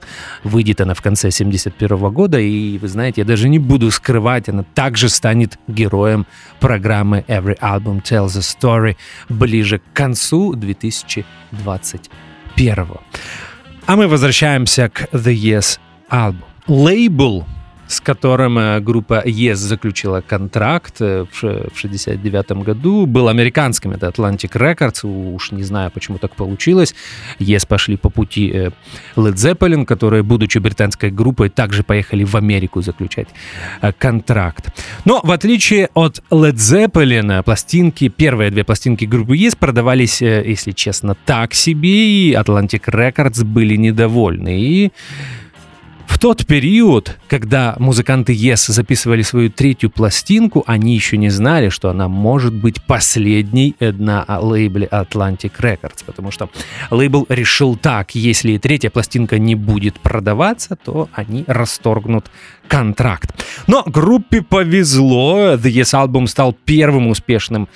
Выйдет 0.44 0.82
она 0.82 0.94
в 0.94 1.02
конце 1.02 1.32
71 1.32 2.12
года, 2.12 2.40
и 2.40 2.78
вы 2.78 2.88
знаете, 2.88 3.22
я 3.22 3.26
даже 3.26 3.50
не 3.50 3.60
буду 3.60 3.92
скрывать, 3.92 4.50
она 4.50 4.64
также 4.74 5.10
станет 5.10 5.58
героем 5.68 6.26
программы 6.60 7.24
Every 7.28 7.58
Album 7.60 8.02
Tells 8.02 8.38
a 8.38 8.42
Story 8.42 8.96
ближе 9.30 9.80
к 9.80 9.84
концу 9.94 10.53
2021. 10.56 12.88
А 13.86 13.96
мы 13.96 14.08
возвращаемся 14.08 14.90
к 14.90 15.08
The 15.12 15.34
Yes 15.34 15.80
Album. 16.10 16.44
Лейбл 16.68 17.46
с 17.88 18.00
которым 18.00 18.58
э, 18.58 18.80
группа 18.80 19.24
Yes 19.26 19.56
заключила 19.56 20.22
контракт 20.22 21.02
э, 21.02 21.26
в 21.32 21.44
1969 21.44 22.64
году, 22.64 23.06
был 23.06 23.28
американским, 23.28 23.92
это 23.92 24.08
Atlantic 24.08 24.52
Records, 24.52 25.06
уж 25.06 25.52
не 25.52 25.64
знаю, 25.64 25.92
почему 25.92 26.18
так 26.18 26.36
получилось. 26.36 26.96
Yes 27.40 27.68
пошли 27.68 27.98
по 27.98 28.10
пути 28.10 28.52
э, 28.54 28.72
Led 29.16 29.36
Zeppelin, 29.36 29.86
которые, 29.86 30.24
будучи 30.24 30.60
британской 30.60 31.12
группой, 31.12 31.50
также 31.50 31.84
поехали 31.84 32.24
в 32.24 32.36
Америку 32.36 32.82
заключать 32.82 33.28
контракт. 33.98 34.70
Но 35.06 35.22
в 35.24 35.32
отличие 35.32 35.90
от 35.94 36.24
Led 36.32 36.56
Zeppelin, 36.56 37.44
пластинки, 37.44 38.08
первые 38.08 38.50
две 38.50 38.64
пластинки 38.64 39.06
группы 39.06 39.36
Yes 39.36 39.58
продавались, 39.58 40.22
если 40.22 40.72
честно, 40.72 41.16
так 41.26 41.54
себе, 41.54 42.30
и 42.30 42.34
Atlantic 42.34 42.86
Records 42.86 43.44
были 43.44 43.76
недовольны. 43.76 44.60
И 44.60 44.92
в 46.08 46.20
тот 46.20 46.46
период, 46.46 47.18
когда 47.28 47.76
музыканты 47.80 48.34
Yes 48.34 48.72
записывали 48.72 49.22
свою 49.22 49.50
третью 49.50 49.90
пластинку, 49.90 50.64
они 50.68 50.96
еще 50.96 51.18
не 51.18 51.30
знали, 51.30 51.70
что 51.70 51.90
она 51.90 52.08
может 52.08 52.54
быть 52.54 52.82
последней 52.84 53.76
на 53.80 54.26
лейбле 54.40 54.88
Atlantic 54.92 55.52
Records, 55.60 56.04
потому 56.06 56.32
что 56.32 56.50
лейбл 56.92 57.26
решил 57.30 57.76
так, 57.76 58.16
если 58.16 58.58
третья 58.58 58.90
пластинка 58.90 59.40
не 59.40 59.56
будет 59.56 60.00
продаваться, 60.00 60.76
то 60.76 61.10
они 61.14 61.44
расторгнут 61.48 62.32
контракт. 62.68 63.44
Но 63.68 63.84
группе 63.86 64.42
повезло, 64.42 65.54
The 65.54 65.72
Yes 65.72 65.94
Album 65.94 66.28
стал 66.28 66.54
первым 66.54 67.08
успешным 67.08 67.68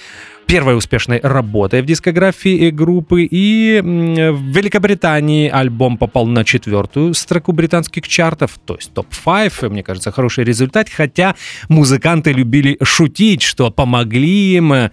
первой 0.48 0.78
успешной 0.78 1.20
работой 1.22 1.82
в 1.82 1.86
дискографии 1.86 2.70
группы, 2.70 3.28
и 3.30 3.82
в 3.84 4.42
Великобритании 4.56 5.50
альбом 5.50 5.98
попал 5.98 6.26
на 6.26 6.46
четвертую 6.46 7.14
строку 7.14 7.52
британских 7.52 8.08
чартов, 8.08 8.58
то 8.66 8.76
есть 8.76 8.94
топ-5, 8.94 9.70
мне 9.70 9.84
кажется, 9.84 10.12
хороший 10.12 10.46
результат, 10.46 10.90
хотя 10.90 11.36
музыканты 11.68 12.32
любили 12.32 12.78
шутить, 12.82 13.42
что 13.42 13.70
помогли 13.72 14.56
им 14.56 14.72
э, 14.72 14.92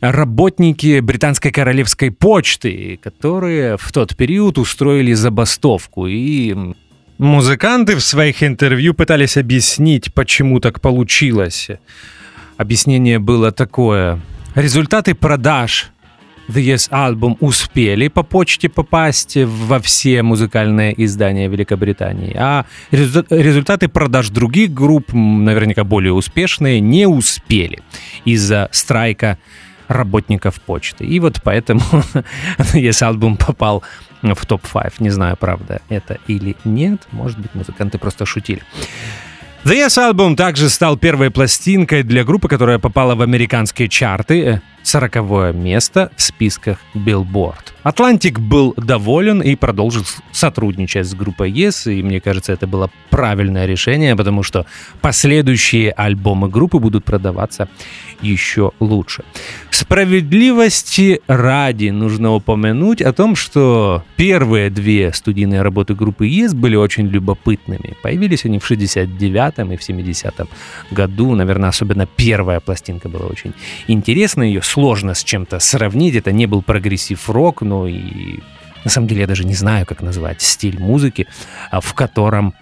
работники 0.00 1.00
британской 1.00 1.50
королевской 1.50 2.10
почты, 2.10 3.00
которые 3.02 3.78
в 3.78 3.90
тот 3.90 4.14
период 4.16 4.58
устроили 4.58 5.14
забастовку. 5.14 6.06
И 6.06 6.54
музыканты 7.16 7.96
в 7.96 8.02
своих 8.02 8.42
интервью 8.42 8.92
пытались 8.92 9.38
объяснить, 9.38 10.12
почему 10.12 10.60
так 10.60 10.82
получилось. 10.82 11.70
Объяснение 12.58 13.18
было 13.18 13.50
такое. 13.50 14.20
Результаты 14.54 15.16
продаж 15.16 15.90
The 16.48 16.62
Yes 16.62 16.88
Album 16.90 17.36
успели 17.40 18.06
по 18.06 18.22
почте 18.22 18.68
попасть 18.68 19.36
во 19.36 19.80
все 19.80 20.22
музыкальные 20.22 20.94
издания 21.04 21.48
Великобритании, 21.48 22.36
а 22.38 22.64
результаты 22.92 23.88
продаж 23.88 24.28
других 24.28 24.72
групп, 24.72 25.12
наверняка 25.12 25.82
более 25.82 26.12
успешные, 26.12 26.78
не 26.78 27.08
успели 27.08 27.80
из-за 28.24 28.68
страйка 28.70 29.38
работников 29.88 30.60
почты. 30.60 31.04
И 31.04 31.18
вот 31.18 31.40
поэтому 31.42 31.80
Yes 32.74 33.02
Album 33.02 33.36
попал 33.36 33.82
в 34.22 34.46
топ-5. 34.46 34.94
Не 35.00 35.10
знаю, 35.10 35.36
правда 35.36 35.82
это 35.88 36.18
или 36.28 36.54
нет. 36.64 37.08
Может 37.10 37.40
быть, 37.40 37.52
музыканты 37.56 37.98
просто 37.98 38.24
шутили. 38.24 38.62
The 39.64 39.86
Yes 39.86 39.96
Album 39.96 40.36
также 40.36 40.68
стал 40.68 40.98
первой 40.98 41.30
пластинкой 41.30 42.02
для 42.02 42.22
группы, 42.22 42.48
которая 42.48 42.78
попала 42.78 43.14
в 43.14 43.22
американские 43.22 43.88
чарты 43.88 44.60
40 44.82 45.54
место 45.54 46.12
в 46.16 46.22
списках 46.22 46.76
Billboard. 46.94 47.73
Атлантик 47.84 48.40
был 48.40 48.72
доволен 48.78 49.42
и 49.42 49.54
продолжил 49.56 50.04
сотрудничать 50.32 51.06
с 51.06 51.14
группой 51.14 51.52
Yes, 51.52 51.92
и 51.92 52.02
мне 52.02 52.18
кажется, 52.18 52.52
это 52.52 52.66
было 52.66 52.90
правильное 53.10 53.66
решение, 53.66 54.16
потому 54.16 54.42
что 54.42 54.64
последующие 55.02 55.90
альбомы 55.90 56.48
группы 56.48 56.78
будут 56.78 57.04
продаваться 57.04 57.68
еще 58.22 58.72
лучше. 58.80 59.22
Справедливости 59.70 61.20
ради 61.26 61.90
нужно 61.90 62.32
упомянуть 62.32 63.02
о 63.02 63.12
том, 63.12 63.36
что 63.36 64.02
первые 64.16 64.70
две 64.70 65.12
студийные 65.12 65.60
работы 65.60 65.94
группы 65.94 66.26
Yes 66.26 66.54
были 66.54 66.76
очень 66.76 67.06
любопытными. 67.06 67.94
Появились 68.02 68.46
они 68.46 68.58
в 68.58 68.70
69-м 68.70 69.72
и 69.72 69.76
в 69.76 69.86
70-м 69.86 70.48
году. 70.90 71.34
Наверное, 71.34 71.68
особенно 71.68 72.06
первая 72.06 72.60
пластинка 72.60 73.10
была 73.10 73.26
очень 73.26 73.52
интересная. 73.88 74.46
Ее 74.46 74.62
сложно 74.62 75.12
с 75.12 75.22
чем-то 75.22 75.58
сравнить. 75.58 76.16
Это 76.16 76.32
не 76.32 76.46
был 76.46 76.62
прогрессив-рок, 76.62 77.60
но 77.60 77.73
и 77.86 78.40
на 78.84 78.90
самом 78.90 79.08
деле 79.08 79.22
я 79.22 79.26
даже 79.26 79.44
не 79.44 79.54
знаю, 79.54 79.86
как 79.86 80.02
назвать 80.02 80.42
стиль 80.42 80.78
музыки, 80.78 81.26
а, 81.70 81.80
в 81.80 81.94
котором 81.94 82.54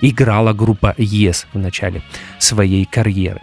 играла 0.00 0.52
группа 0.52 0.94
Yes 0.96 1.46
в 1.52 1.58
начале 1.58 2.02
своей 2.38 2.84
карьеры. 2.84 3.40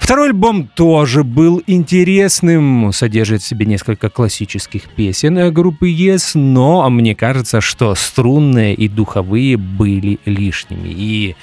Второй 0.00 0.28
альбом 0.28 0.66
тоже 0.68 1.22
был 1.22 1.62
интересным, 1.66 2.92
содержит 2.92 3.42
в 3.42 3.46
себе 3.46 3.66
несколько 3.66 4.08
классических 4.08 4.84
песен 4.84 5.52
группы 5.52 5.90
Yes, 5.90 6.30
но 6.38 6.88
мне 6.88 7.14
кажется, 7.14 7.60
что 7.60 7.94
струнные 7.94 8.74
и 8.74 8.88
духовые 8.88 9.58
были 9.58 10.18
лишними. 10.24 10.88
И 10.88 11.36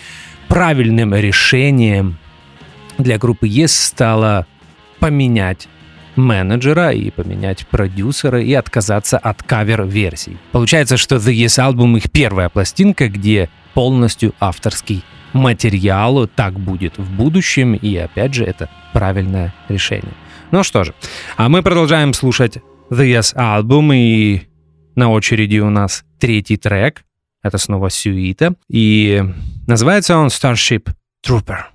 правильным 0.47 1.13
решением 1.13 2.17
для 2.97 3.19
группы 3.19 3.47
Yes 3.47 3.67
стало 3.67 4.47
поменять 4.99 5.67
менеджера 6.15 6.91
и 6.91 7.09
поменять 7.09 7.67
продюсера 7.67 8.41
и 8.41 8.53
отказаться 8.53 9.17
от 9.17 9.43
кавер-версий. 9.43 10.37
Получается, 10.51 10.97
что 10.97 11.15
The 11.15 11.33
Yes 11.33 11.59
Album 11.59 11.97
их 11.97 12.11
первая 12.11 12.49
пластинка, 12.49 13.07
где 13.07 13.49
полностью 13.73 14.33
авторский 14.39 15.03
материал. 15.33 16.27
Так 16.27 16.59
будет 16.59 16.97
в 16.97 17.11
будущем, 17.11 17.75
и 17.75 17.95
опять 17.97 18.33
же, 18.33 18.45
это 18.45 18.69
правильное 18.93 19.53
решение. 19.69 20.13
Ну 20.51 20.63
что 20.63 20.83
же, 20.83 20.93
а 21.37 21.49
мы 21.49 21.61
продолжаем 21.61 22.13
слушать 22.13 22.57
The 22.89 23.19
Yes 23.19 23.35
Album, 23.35 23.93
и 23.93 24.43
на 24.95 25.11
очереди 25.11 25.59
у 25.59 25.69
нас 25.69 26.05
третий 26.19 26.57
трек. 26.57 27.03
Это 27.43 27.57
снова 27.57 27.89
сюита, 27.89 28.55
и 28.69 29.23
называется 29.67 30.17
он 30.17 30.27
Starship 30.27 30.89
Trooper. 31.23 31.74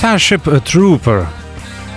Starship 0.00 0.44
Trooper. 0.64 1.26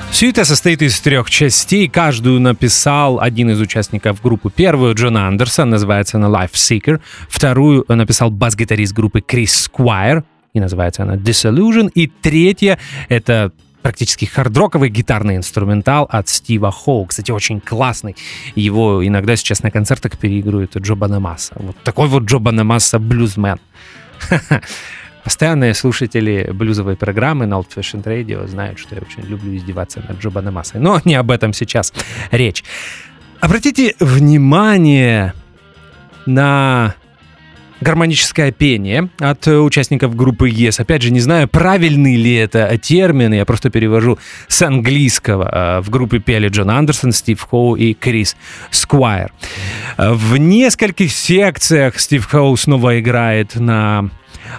Все 0.09 0.31
это 0.31 0.43
состоит 0.43 0.81
из 0.81 0.99
трех 0.99 1.29
частей. 1.29 1.87
Каждую 1.87 2.39
написал 2.39 3.19
один 3.19 3.51
из 3.51 3.61
участников 3.61 4.23
группы. 4.23 4.49
Первую 4.49 4.95
Джон 4.95 5.17
Андерсон, 5.17 5.69
называется 5.69 6.17
она 6.17 6.27
Life 6.27 6.53
Seeker. 6.53 6.99
Вторую 7.29 7.85
написал 7.87 8.31
бас-гитарист 8.31 8.93
группы 8.93 9.21
Крис 9.21 9.65
Сквайр, 9.65 10.23
и 10.53 10.59
называется 10.59 11.03
она 11.03 11.15
Disillusion. 11.15 11.91
И 11.93 12.07
третья— 12.07 12.79
это 13.09 13.51
практически 13.83 14.25
хардроковый 14.25 14.89
гитарный 14.89 15.35
инструментал 15.35 16.07
от 16.09 16.27
Стива 16.27 16.71
Хоу. 16.71 17.05
Кстати, 17.05 17.29
очень 17.29 17.61
классный. 17.61 18.15
Его 18.55 19.05
иногда 19.05 19.35
сейчас 19.35 19.61
на 19.61 19.69
концертах 19.69 20.17
переигрывают 20.17 20.75
Джо 20.75 20.95
Банамаса. 20.95 21.53
Вот 21.57 21.77
такой 21.83 22.07
вот 22.07 22.23
Джо 22.23 22.39
Банамаса 22.39 22.97
блюзмен. 22.97 23.59
Постоянные 25.23 25.73
слушатели 25.73 26.49
блюзовой 26.51 26.95
программы 26.95 27.45
на 27.45 27.55
Old 27.55 27.67
Fashioned 27.75 28.03
Radio 28.03 28.47
знают, 28.47 28.79
что 28.79 28.95
я 28.95 29.01
очень 29.01 29.27
люблю 29.29 29.55
издеваться 29.55 30.03
над 30.07 30.19
Джо 30.19 30.29
Банамасой. 30.29 30.79
Но 30.81 30.99
не 31.05 31.15
об 31.15 31.29
этом 31.31 31.53
сейчас 31.53 31.93
речь. 32.31 32.63
Обратите 33.39 33.95
внимание 33.99 35.33
на 36.25 36.95
гармоническое 37.81 38.51
пение 38.51 39.09
от 39.19 39.47
участников 39.47 40.15
группы 40.15 40.49
Yes. 40.49 40.79
Опять 40.79 41.01
же, 41.01 41.11
не 41.11 41.19
знаю, 41.19 41.47
правильный 41.47 42.15
ли 42.15 42.35
это 42.35 42.77
термин, 42.77 43.33
я 43.33 43.43
просто 43.45 43.69
перевожу 43.71 44.19
с 44.47 44.61
английского. 44.61 45.49
Э, 45.51 45.81
В 45.81 45.89
группе 45.89 46.19
пели 46.19 46.47
Джон 46.47 46.69
Андерсон, 46.69 47.11
Стив 47.11 47.41
Хоу 47.41 47.75
и 47.75 47.93
Крис 47.95 48.35
Сквайр. 48.69 49.31
Э, 49.97 50.13
В 50.13 50.37
нескольких 50.37 51.11
секциях 51.11 51.99
Стив 51.99 52.23
Хоу 52.25 52.55
снова 52.55 52.99
играет 52.99 53.55
на 53.55 54.09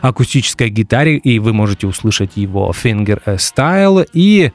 акустической 0.00 0.68
гитаре, 0.68 1.16
и 1.16 1.38
вы 1.38 1.52
можете 1.52 1.86
услышать 1.86 2.32
его 2.36 2.72
finger 2.72 3.22
style. 3.36 4.08
И 4.12 4.52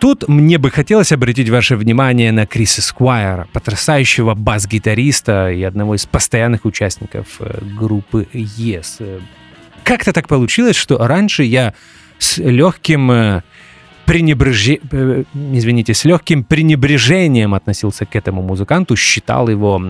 Тут 0.00 0.28
мне 0.28 0.58
бы 0.58 0.70
хотелось 0.70 1.12
обратить 1.12 1.48
ваше 1.48 1.76
внимание 1.76 2.30
на 2.32 2.46
Криса 2.46 2.82
Сквайра, 2.82 3.48
потрясающего 3.52 4.34
бас-гитариста 4.34 5.50
и 5.50 5.62
одного 5.62 5.94
из 5.94 6.04
постоянных 6.04 6.66
участников 6.66 7.26
э, 7.38 7.60
группы 7.78 8.26
Yes. 8.34 8.96
Э, 8.98 9.20
Как-то 9.82 10.12
так 10.12 10.28
получилось, 10.28 10.76
что 10.76 10.98
раньше 10.98 11.44
я 11.44 11.74
с 12.18 12.38
легким 12.38 13.42
пренебреже- 14.06 14.80
э, 14.92 15.24
извините, 15.52 15.94
с 15.94 16.04
легким 16.04 16.44
пренебрежением 16.44 17.54
относился 17.54 18.04
к 18.06 18.16
этому 18.16 18.42
музыканту, 18.42 18.96
считал 18.96 19.48
его 19.48 19.80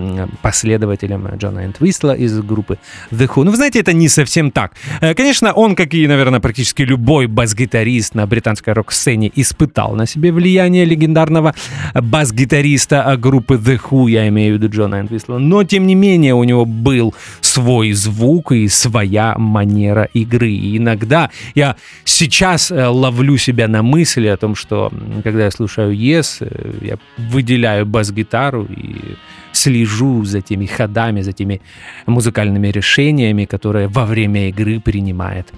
последователем 0.43 1.29
Джона 1.37 1.65
Энтвистла 1.67 2.15
из 2.15 2.41
группы 2.41 2.79
The 3.11 3.27
Who. 3.27 3.45
Ну, 3.45 3.51
вы 3.51 3.57
знаете, 3.57 3.81
это 3.81 3.93
не 3.93 4.09
совсем 4.09 4.51
так. 4.51 4.73
Э, 5.01 5.15
Конечно, 5.15 5.53
он, 5.53 5.75
как 5.75 5.95
и, 5.95 6.07
наверное, 6.07 6.41
практически 6.41 6.83
любой 6.83 7.27
бас-гитарист 7.27 8.15
на 8.15 8.27
британской 8.27 8.73
рок-сцене, 8.73 9.31
испытал 9.35 9.97
на 9.97 10.07
себе 10.07 10.33
влияние 10.33 10.85
легендарного 10.85 11.55
бас-гитариста 11.95 13.17
группы 13.19 13.55
The 13.55 13.81
Who, 13.91 14.11
я 14.11 14.29
имею 14.29 14.55
в 14.57 14.63
виду 14.63 14.73
Джона 14.75 15.01
Энтвистла. 15.01 15.39
Но, 15.39 15.65
тем 15.65 15.87
не 15.87 15.95
менее, 15.95 16.35
у 16.35 16.45
него 16.45 16.65
был 16.65 17.15
свой 17.41 17.93
звук 17.93 18.53
и 18.53 18.69
своя 18.69 19.35
манера 19.39 20.09
игры. 20.15 20.51
И 20.51 20.77
иногда 20.79 21.31
я 21.55 21.77
сейчас 22.05 22.71
э, 22.71 22.87
ловлю 22.87 23.37
себя 23.37 23.69
на 23.69 23.83
мысли 23.83 24.04
о 24.29 24.37
том, 24.37 24.55
что 24.55 24.93
когда 25.23 25.45
я 25.45 25.51
слушаю 25.51 25.93
Yes, 25.93 26.39
э, 26.41 26.87
я 26.87 26.99
выделяю 27.17 27.87
бас-гитару 27.87 28.65
и 28.65 29.17
слежу 29.53 30.25
за 30.25 30.41
теми 30.41 30.67
ходами, 30.67 31.23
за 31.23 31.33
теми 31.33 31.61
музыкальными 32.07 32.69
решениями, 32.69 33.45
которые 33.45 33.89
во 33.89 34.05
время 34.05 34.49
игры 34.49 34.81
принимает 34.81 35.53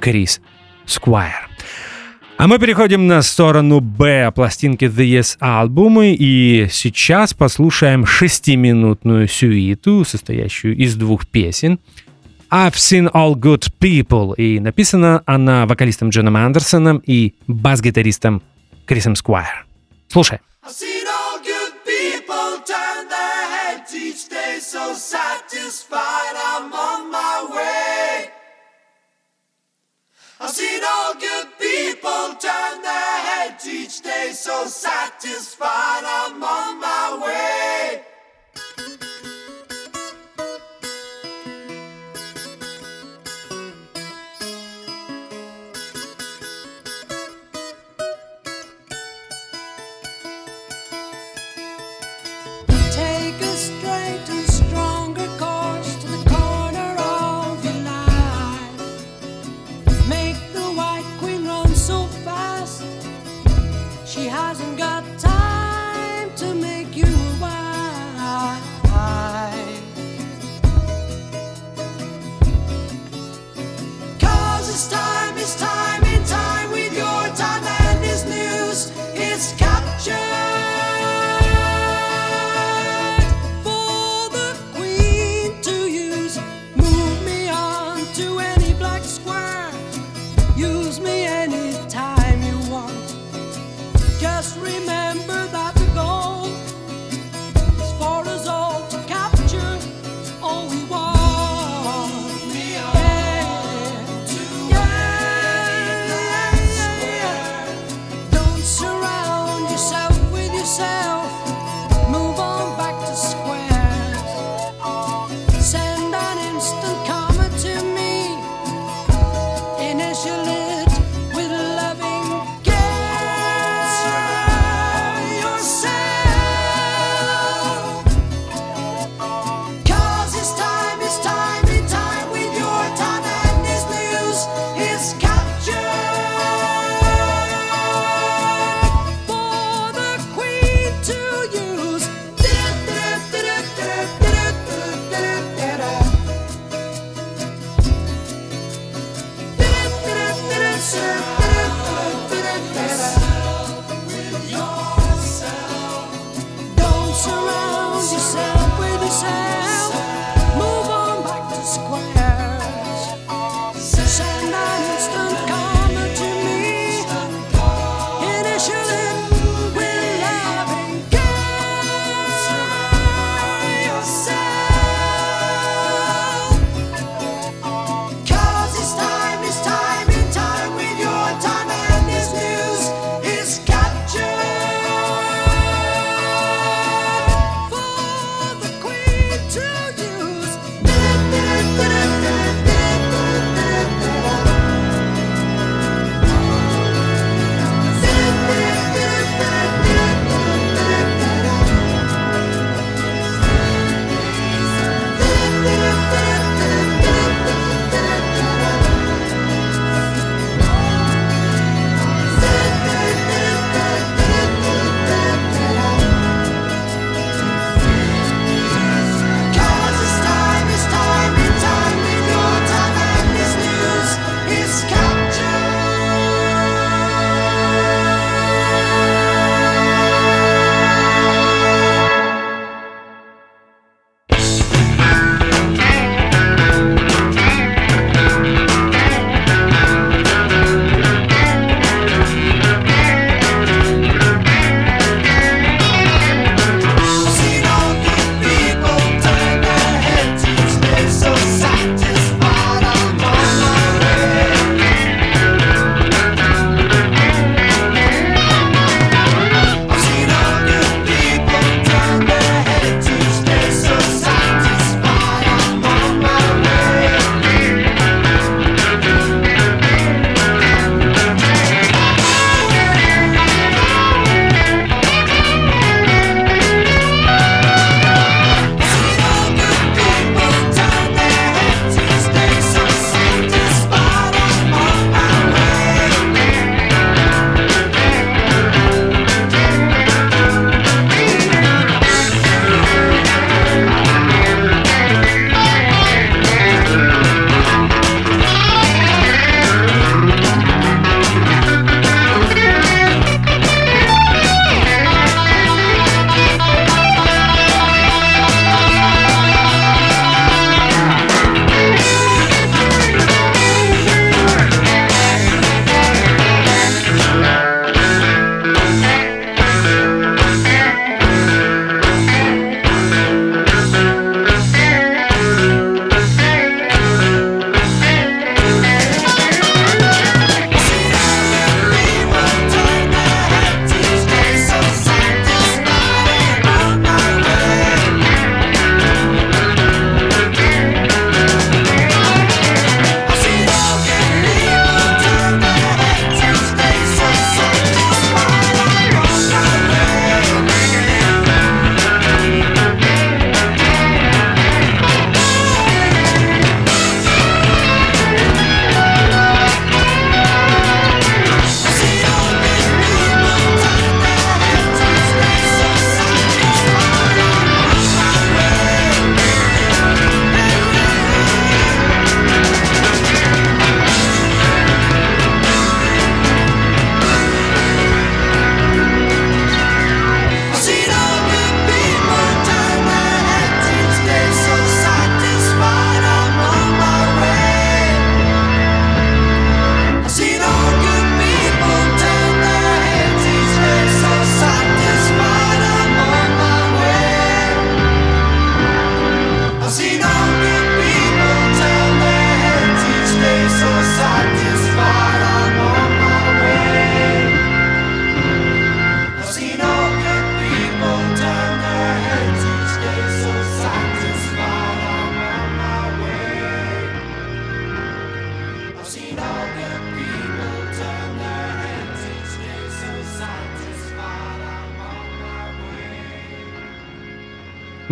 Крис 0.00 0.40
Сквайр. 0.84 1.48
А 2.38 2.48
мы 2.48 2.58
переходим 2.58 3.06
на 3.06 3.22
сторону 3.22 3.80
Б 3.80 4.30
пластинки 4.34 4.84
The 4.84 5.18
Yes 5.18 5.36
альбомы, 5.40 6.14
и 6.18 6.66
сейчас 6.70 7.32
послушаем 7.32 8.04
шестиминутную 8.04 9.26
сюиту, 9.26 10.04
состоящую 10.04 10.76
из 10.76 10.96
двух 10.96 11.26
песен. 11.26 11.78
I've 12.50 12.78
seen 12.78 13.08
all 13.12 13.34
good 13.34 13.66
people, 13.80 14.34
и 14.36 14.60
написана 14.60 15.22
она 15.26 15.66
вокалистом 15.66 16.10
Джоном 16.10 16.36
Андерсоном 16.36 17.02
и 17.04 17.34
бас-гитаристом 17.46 18.42
Крисом 18.86 19.16
Сквайр. 19.16 19.66
Слушай. 20.08 20.40
So 24.58 24.94
satisfied 24.94 26.34
I'm 26.34 26.72
on 26.72 27.10
my 27.10 27.46
way. 27.54 28.30
I've 30.40 30.50
seen 30.50 30.82
all 30.84 31.14
good 31.14 31.48
people 31.58 32.34
turn 32.38 32.82
their 32.82 33.18
heads 33.28 33.66
each 33.66 34.02
day, 34.02 34.32
so 34.32 34.66
satisfied 34.66 36.04
I'm 36.04 36.42
on 36.42 36.80
my 36.80 37.18
way. 37.24 38.02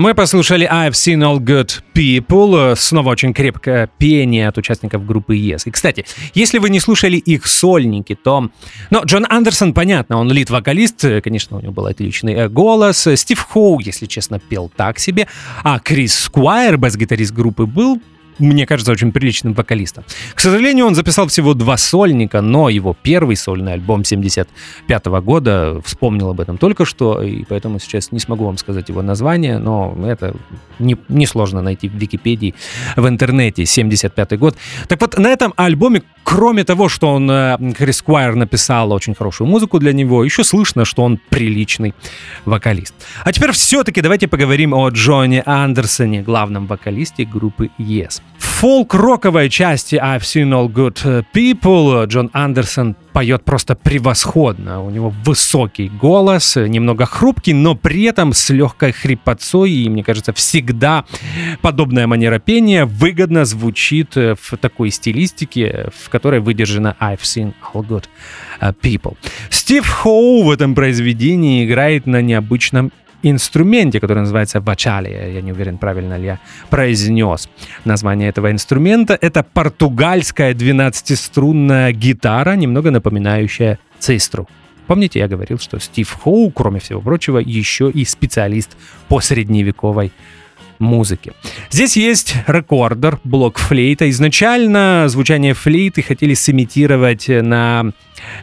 Мы 0.04 0.12
послушали 0.14 0.68
I've 0.70 0.90
Seen 0.90 1.22
All 1.22 1.38
Good 1.38 1.80
People. 1.94 2.76
Снова 2.76 3.08
очень 3.08 3.32
крепкое 3.32 3.88
пение 3.96 4.48
от 4.48 4.58
участников 4.58 5.06
группы 5.06 5.34
Yes. 5.34 5.62
И, 5.64 5.70
кстати, 5.70 6.04
если 6.34 6.58
вы 6.58 6.68
не 6.68 6.78
слушали 6.78 7.16
их 7.16 7.46
сольники, 7.46 8.14
то... 8.14 8.50
Ну, 8.90 9.02
Джон 9.06 9.24
Андерсон, 9.26 9.72
понятно, 9.72 10.18
он 10.18 10.30
лид-вокалист, 10.30 11.22
конечно, 11.24 11.56
у 11.56 11.60
него 11.62 11.72
был 11.72 11.86
отличный 11.86 12.34
э, 12.34 12.48
голос. 12.50 13.08
Стив 13.14 13.40
Хоу, 13.40 13.80
если 13.80 14.04
честно, 14.04 14.38
пел 14.38 14.70
так 14.76 14.98
себе. 14.98 15.26
А 15.62 15.78
Крис 15.78 16.14
Сквайр, 16.18 16.76
бас-гитарист 16.76 17.32
группы, 17.32 17.64
был 17.64 17.98
мне 18.38 18.66
кажется, 18.66 18.92
очень 18.92 19.12
приличным 19.12 19.54
вокалистом. 19.54 20.04
К 20.34 20.40
сожалению, 20.40 20.86
он 20.86 20.94
записал 20.94 21.26
всего 21.28 21.54
два 21.54 21.76
сольника, 21.76 22.40
но 22.40 22.68
его 22.68 22.96
первый 23.02 23.36
сольный 23.36 23.74
альбом 23.74 24.04
75 24.04 25.06
года, 25.06 25.80
вспомнил 25.84 26.30
об 26.30 26.40
этом 26.40 26.58
только 26.58 26.84
что, 26.84 27.22
и 27.22 27.44
поэтому 27.44 27.78
сейчас 27.78 28.12
не 28.12 28.18
смогу 28.18 28.44
вам 28.46 28.58
сказать 28.58 28.88
его 28.88 29.02
название, 29.02 29.58
но 29.58 29.94
это 30.06 30.34
не- 30.78 30.96
несложно 31.08 31.62
найти 31.62 31.88
в 31.88 31.94
Википедии, 31.94 32.54
в 32.96 33.06
интернете, 33.08 33.64
75 33.66 34.38
год. 34.38 34.56
Так 34.88 35.00
вот, 35.00 35.18
на 35.18 35.28
этом 35.28 35.52
альбоме, 35.56 36.02
кроме 36.24 36.64
того, 36.64 36.88
что 36.88 37.12
он, 37.14 37.30
э, 37.30 37.56
Крис 37.76 37.98
Сквайр 37.98 38.34
написал 38.34 38.92
очень 38.92 39.14
хорошую 39.14 39.48
музыку 39.48 39.78
для 39.78 39.92
него, 39.92 40.24
еще 40.24 40.44
слышно, 40.44 40.84
что 40.84 41.02
он 41.02 41.18
приличный 41.28 41.94
вокалист. 42.44 42.94
А 43.24 43.32
теперь 43.32 43.52
все-таки 43.52 44.00
давайте 44.00 44.28
поговорим 44.28 44.74
о 44.74 44.88
Джоне 44.88 45.42
Андерсоне, 45.46 46.22
главном 46.22 46.66
вокалисте 46.66 47.24
группы 47.24 47.70
Yes. 47.78 48.20
Фолк-роковой 48.38 49.50
части 49.50 49.96
I've 49.96 50.20
Seen 50.20 50.50
All 50.50 50.72
Good 50.72 51.26
People 51.34 52.06
Джон 52.06 52.30
Андерсон 52.32 52.96
поет 53.12 53.44
просто 53.44 53.74
превосходно. 53.74 54.82
У 54.82 54.90
него 54.90 55.12
высокий 55.24 55.88
голос, 55.88 56.56
немного 56.56 57.04
хрупкий, 57.04 57.52
но 57.52 57.74
при 57.74 58.04
этом 58.04 58.32
с 58.32 58.48
легкой 58.50 58.92
хрипотцой. 58.92 59.70
И, 59.70 59.88
мне 59.90 60.02
кажется, 60.02 60.32
всегда 60.32 61.04
подобная 61.60 62.06
манера 62.06 62.38
пения 62.38 62.86
выгодно 62.86 63.44
звучит 63.44 64.16
в 64.16 64.56
такой 64.58 64.90
стилистике, 64.90 65.90
в 65.94 66.08
которой 66.08 66.40
выдержана 66.40 66.96
I've 67.00 67.20
Seen 67.20 67.52
All 67.74 67.86
Good 67.86 68.04
People. 68.82 69.16
Стив 69.50 69.86
Хоу 69.86 70.42
в 70.42 70.50
этом 70.50 70.74
произведении 70.74 71.66
играет 71.66 72.06
на 72.06 72.22
необычном 72.22 72.92
инструменте, 73.30 74.00
который 74.00 74.20
называется 74.20 74.60
вачалия. 74.60 75.28
Я 75.28 75.40
не 75.40 75.52
уверен, 75.52 75.78
правильно 75.78 76.18
ли 76.18 76.26
я 76.26 76.38
произнес 76.70 77.48
название 77.84 78.28
этого 78.28 78.50
инструмента. 78.50 79.18
Это 79.20 79.42
португальская 79.42 80.54
12-струнная 80.54 81.92
гитара, 81.92 82.56
немного 82.56 82.90
напоминающая 82.90 83.78
цистру. 83.98 84.48
Помните, 84.86 85.18
я 85.18 85.28
говорил, 85.28 85.58
что 85.58 85.78
Стив 85.80 86.10
Хоу, 86.12 86.50
кроме 86.50 86.78
всего 86.78 87.00
прочего, 87.00 87.38
еще 87.38 87.90
и 87.90 88.04
специалист 88.04 88.76
по 89.08 89.20
средневековой 89.20 90.12
музыке. 90.78 91.32
Здесь 91.70 91.96
есть 91.96 92.36
рекордер, 92.46 93.18
блок 93.24 93.58
флейта. 93.58 94.08
Изначально 94.10 95.04
звучание 95.08 95.54
флейты 95.54 96.02
хотели 96.02 96.34
сымитировать 96.34 97.28
на 97.28 97.92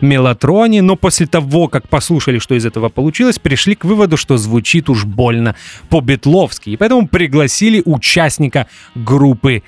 мелатроне, 0.02 0.82
но 0.82 0.96
после 0.96 1.28
того, 1.28 1.68
как 1.68 1.88
послушали, 1.88 2.40
что 2.40 2.56
из 2.56 2.66
этого 2.66 2.90
получилось, 2.90 3.40
пришли 3.40 3.76
к 3.76 3.86
выводу, 3.86 4.18
что 4.18 4.38
звучит 4.38 4.90
уж 4.90 5.06
больно 5.06 5.56
по-бетловски. 5.90 6.70
И 6.72 6.78
поэтому 6.78 7.08
пригласили 7.08 7.82
участника 7.86 8.68
группы 8.96 9.64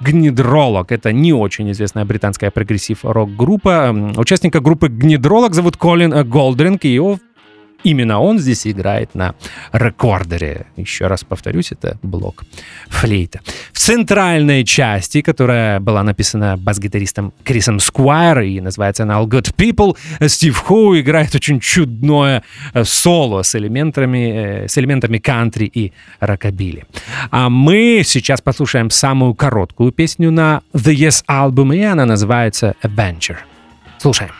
Гнидролог. 0.00 0.92
Это 0.92 1.12
не 1.12 1.32
очень 1.32 1.70
известная 1.72 2.06
британская 2.06 2.50
прогрессив-рок-группа. 2.50 4.14
Участника 4.16 4.60
группы 4.60 4.88
Гнидролог 4.88 5.54
зовут 5.54 5.76
Колин 5.76 6.26
Голдринг, 6.28 6.84
и 6.86 6.94
его 6.94 7.18
Именно 7.82 8.20
он 8.20 8.38
здесь 8.38 8.66
играет 8.66 9.14
на 9.14 9.34
рекордере. 9.72 10.66
Еще 10.76 11.06
раз 11.06 11.24
повторюсь, 11.24 11.72
это 11.72 11.98
блок 12.02 12.44
флейта. 12.88 13.40
В 13.72 13.78
центральной 13.78 14.64
части, 14.64 15.22
которая 15.22 15.80
была 15.80 16.02
написана 16.02 16.56
бас-гитаристом 16.56 17.32
Крисом 17.44 17.80
Сквайр 17.80 18.40
и 18.40 18.60
называется 18.60 19.04
она 19.04 19.14
All 19.14 19.26
Good 19.26 19.54
People, 19.56 19.96
Стив 20.28 20.56
Хоу 20.58 20.98
играет 20.98 21.34
очень 21.34 21.60
чудное 21.60 22.42
э, 22.74 22.84
соло 22.84 23.42
с 23.42 23.54
элементами, 23.54 24.64
э, 24.64 24.68
с 24.68 24.76
элементами 24.78 25.18
кантри 25.18 25.70
и 25.72 25.92
рокобили. 26.20 26.84
А 27.30 27.48
мы 27.48 28.02
сейчас 28.04 28.40
послушаем 28.40 28.90
самую 28.90 29.34
короткую 29.34 29.92
песню 29.92 30.30
на 30.30 30.62
The 30.74 30.94
Yes 30.94 31.24
Album, 31.28 31.74
и 31.76 31.82
она 31.82 32.04
называется 32.04 32.74
Adventure. 32.82 33.38
Слушаем. 33.98 34.30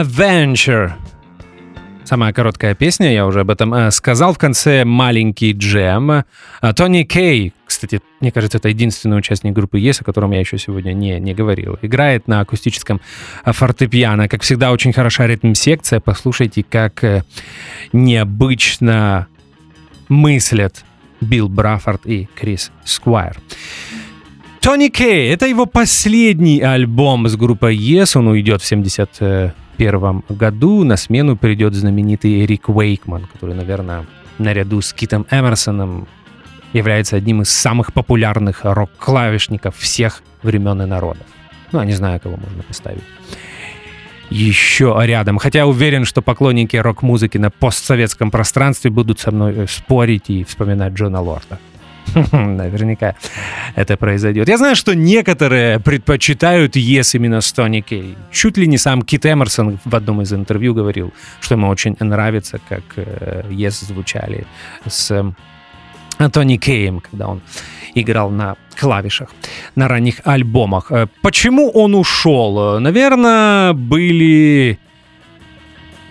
Adventure. 0.00 0.92
Самая 2.04 2.32
короткая 2.32 2.74
песня, 2.74 3.12
я 3.12 3.26
уже 3.26 3.40
об 3.40 3.50
этом 3.50 3.74
э, 3.74 3.90
сказал. 3.90 4.32
В 4.32 4.38
конце 4.38 4.84
маленький 4.84 5.52
джем. 5.52 6.10
Э, 6.10 6.24
Тони 6.74 7.02
Кей, 7.02 7.52
кстати, 7.66 8.00
мне 8.20 8.32
кажется, 8.32 8.58
это 8.58 8.68
единственный 8.68 9.18
участник 9.18 9.52
группы 9.52 9.78
Yes, 9.78 10.00
о 10.00 10.04
котором 10.04 10.30
я 10.32 10.40
еще 10.40 10.56
сегодня 10.58 10.92
не, 10.92 11.20
не 11.20 11.34
говорил. 11.34 11.78
Играет 11.82 12.28
на 12.28 12.40
акустическом 12.40 13.00
э, 13.44 13.52
фортепиано. 13.52 14.26
Как 14.28 14.42
всегда, 14.42 14.72
очень 14.72 14.92
хороша 14.92 15.26
ритм-секция. 15.26 16.00
Послушайте, 16.00 16.64
как 16.68 17.04
необычно 17.92 19.26
мыслят 20.08 20.84
Билл 21.20 21.48
Браффорд 21.48 22.06
и 22.06 22.26
Крис 22.34 22.72
Сквайр. 22.84 23.36
Тони 24.60 24.88
Кей, 24.88 25.32
это 25.32 25.46
его 25.46 25.66
последний 25.66 26.60
альбом 26.60 27.28
с 27.28 27.36
группой 27.36 27.76
Yes, 27.76 28.16
он 28.16 28.28
уйдет 28.28 28.62
в 28.62 28.66
71 29.80 30.24
году, 30.28 30.84
на 30.84 30.96
смену 30.96 31.36
придет 31.36 31.72
знаменитый 31.74 32.44
Рик 32.44 32.68
Уэйкман, 32.68 33.26
который, 33.32 33.54
наверное, 33.54 34.04
наряду 34.38 34.82
с 34.82 34.92
Китом 34.92 35.26
Эмерсоном 35.30 36.06
является 36.74 37.16
одним 37.16 37.40
из 37.40 37.48
самых 37.48 37.94
популярных 37.94 38.60
рок-клавишников 38.64 39.74
всех 39.78 40.22
времен 40.42 40.82
и 40.82 40.84
народов. 40.84 41.26
Ну, 41.72 41.80
я 41.80 41.86
не 41.86 41.92
знаю, 41.92 42.20
кого 42.20 42.36
можно 42.36 42.62
поставить 42.62 43.02
еще 44.28 44.96
рядом. 45.00 45.38
Хотя 45.38 45.66
уверен, 45.66 46.04
что 46.04 46.20
поклонники 46.20 46.76
рок-музыки 46.76 47.38
на 47.38 47.50
постсоветском 47.50 48.30
пространстве 48.30 48.90
будут 48.90 49.18
со 49.18 49.32
мной 49.32 49.54
э, 49.56 49.66
спорить 49.66 50.28
и 50.28 50.44
вспоминать 50.44 50.92
Джона 50.92 51.20
Лорда. 51.20 51.58
Наверняка 52.32 53.14
это 53.74 53.96
произойдет. 53.96 54.48
Я 54.48 54.58
знаю, 54.58 54.76
что 54.76 54.94
некоторые 54.94 55.78
предпочитают 55.80 56.76
Yes 56.76 57.10
именно 57.14 57.40
с 57.40 57.52
Тони 57.52 57.80
Кей. 57.80 58.16
Чуть 58.32 58.56
ли 58.56 58.66
не 58.66 58.78
сам 58.78 59.02
Кит 59.02 59.26
Эмерсон 59.26 59.78
в 59.84 59.94
одном 59.94 60.22
из 60.22 60.32
интервью 60.32 60.74
говорил, 60.74 61.12
что 61.40 61.54
ему 61.54 61.68
очень 61.68 61.96
нравится, 62.00 62.60
как 62.68 62.82
э, 62.96 63.44
Yes 63.50 63.84
звучали 63.86 64.46
с 64.86 65.10
э, 65.10 66.28
Тони 66.30 66.56
Кейм, 66.56 67.00
когда 67.00 67.28
он 67.28 67.42
играл 67.94 68.30
на 68.30 68.56
клавишах 68.78 69.30
на 69.76 69.88
ранних 69.88 70.20
альбомах. 70.24 70.90
Э, 70.90 71.06
Почему 71.22 71.70
он 71.70 71.94
ушел? 71.94 72.80
Наверное, 72.80 73.72
были 73.72 74.78